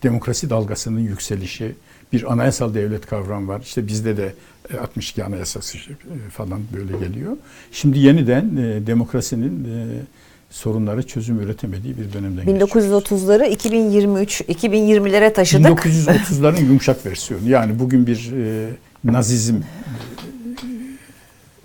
[0.03, 1.75] demokrasi dalgasının yükselişi,
[2.13, 3.61] bir anayasal devlet kavramı var.
[3.61, 4.33] İşte bizde de
[4.73, 7.37] e, 62 anayasası e, falan böyle geliyor.
[7.71, 10.01] Şimdi yeniden e, demokrasinin e,
[10.49, 12.85] sorunları çözüm üretemediği bir dönemden geçiyoruz.
[12.85, 15.85] 1930'ları 2023 2020'lere taşıdık.
[15.85, 17.49] 1930'ların yumuşak versiyonu.
[17.49, 18.69] Yani bugün bir e,
[19.03, 19.61] nazizm e,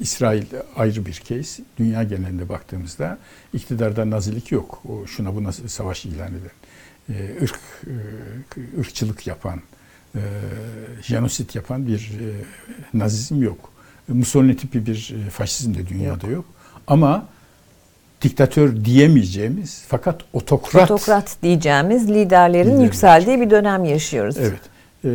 [0.01, 0.45] İsrail
[0.77, 1.63] ayrı bir case.
[1.79, 3.19] Dünya genelinde baktığımızda
[3.53, 4.83] iktidarda nazilik yok.
[4.89, 6.51] O şuna buna savaş ilan eden,
[7.09, 9.61] e, ırk e, ırkçılık yapan,
[10.15, 10.21] e,
[11.03, 12.29] jenosit yapan bir e,
[12.99, 13.73] nazizm yok.
[14.09, 16.45] Mussolini tipi bir e, faşizm de dünyada yok.
[16.87, 17.29] Ama
[18.23, 22.85] diktatör diyemeyeceğimiz fakat otokrat Otokrat diyeceğimiz liderlerin Liderler.
[22.85, 24.37] yükseldiği bir dönem yaşıyoruz.
[24.39, 24.61] Evet.
[25.05, 25.09] Ee,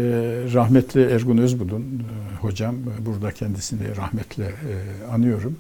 [0.54, 4.74] rahmetli Ergun Özbudun e, hocam e, burada kendisini rahmetle e,
[5.14, 5.58] anıyorum.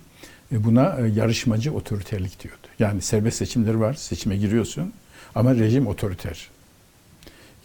[0.52, 2.68] E, buna e, yarışmacı otoriterlik diyordu.
[2.80, 4.94] Yani serbest seçimler var, seçime giriyorsun
[5.36, 6.50] ama rejim otoriter.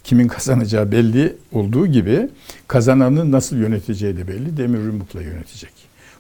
[0.05, 2.29] Kimin kazanacağı belli olduğu gibi
[2.69, 4.57] kazananın nasıl yöneteceği de belli.
[4.57, 5.73] Demir yumrukla yönetecek.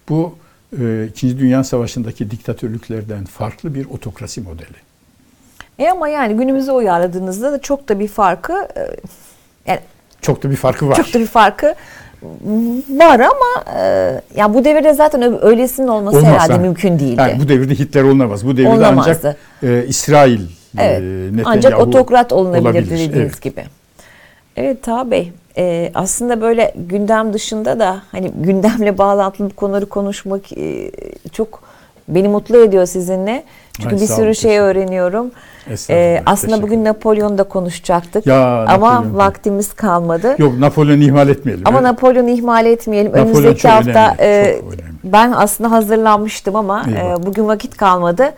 [0.08, 0.38] Bu
[1.10, 4.76] İkinci Dünya Savaşı'ndaki diktatörlüklerden farklı bir otokrasi modeli.
[5.78, 8.80] E ama yani günümüze uyarladığınızda da çok da bir farkı e,
[9.66, 9.80] yani
[10.22, 10.94] Çok da bir farkı var.
[10.96, 11.74] çok da bir farkı
[12.90, 16.58] var ama e, ya bu devirde zaten öylesinin olması Olmaz, herhalde ha.
[16.58, 17.20] mümkün değildi.
[17.20, 18.46] Yani bu devirde Hitler olunamaz.
[18.46, 19.10] Bu devirde Olamazdı.
[19.10, 20.40] ancak e, İsrail
[20.78, 21.00] Evet.
[21.00, 21.02] e,
[21.36, 22.84] Netanyahu Ancak otokrat olunabilir olabilir.
[22.90, 23.42] dediğiniz Evet.
[23.42, 23.64] gibi.
[24.56, 30.90] Evet Taha Bey, e, aslında böyle gündem dışında da hani gündemle bağlantılı konuları konuşmak e,
[31.32, 31.62] çok
[32.08, 33.44] beni mutlu ediyor sizinle.
[33.80, 35.30] Çünkü Ay, bir sürü şey öğreniyorum.
[35.70, 36.84] Estağfurullah, E, aslında bugün ederim.
[36.84, 38.26] Napolyon'u da konuşacaktık.
[38.26, 39.16] Ya, Ama Napolyon.
[39.16, 40.34] vaktimiz kalmadı.
[40.38, 41.62] Yok Napolyon'u ihmal etmeyelim.
[41.68, 41.90] Ama Evet.
[41.90, 43.12] Napolyon'u ihmal etmeyelim.
[43.12, 44.60] Napolyon Önümüzdeki hafta önemli, e,
[45.04, 48.32] ben aslında hazırlanmıştım ama e, bugün vakit kalmadı.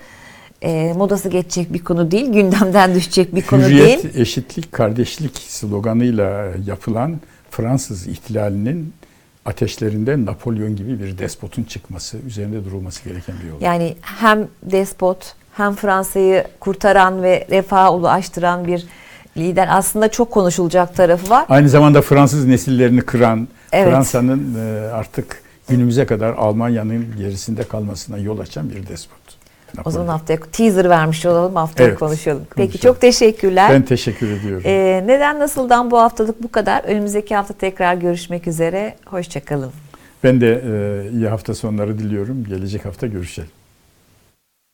[0.64, 4.14] E, modası geçecek bir konu değil, gündemden düşecek bir konu Hürriyet, değil.
[4.18, 8.92] eşitlik, kardeşlik sloganıyla yapılan Fransız ihtilalinin
[9.44, 13.60] ateşlerinde Napolyon gibi bir despotun çıkması, üzerinde durulması gereken bir yol.
[13.60, 18.86] Yani hem despot hem Fransa'yı kurtaran ve refaha ulaştıran bir
[19.36, 19.68] lider.
[19.70, 21.44] Aslında çok konuşulacak tarafı var.
[21.48, 23.88] Aynı zamanda Fransız nesillerini kıran, Evet.
[23.92, 29.23] Fransa'nın e, artık günümüze kadar Almanya'nın gerisinde kalmasına yol açan bir despot.
[29.84, 32.42] O zaman haftaya teaser vermiş olalım, haftaya Evet, konuşalım.
[32.56, 32.94] Peki konuşalım.
[32.94, 33.70] çok teşekkürler.
[33.72, 34.62] Ben teşekkür ediyorum.
[34.66, 36.84] Ee, neden nasıldan bu haftalık bu kadar?
[36.84, 38.94] Önümüzdeki hafta tekrar görüşmek üzere.
[39.06, 39.72] Hoşçakalın.
[40.24, 42.44] Ben de e, iyi hafta sonları diliyorum.
[42.44, 43.50] Gelecek hafta görüşelim.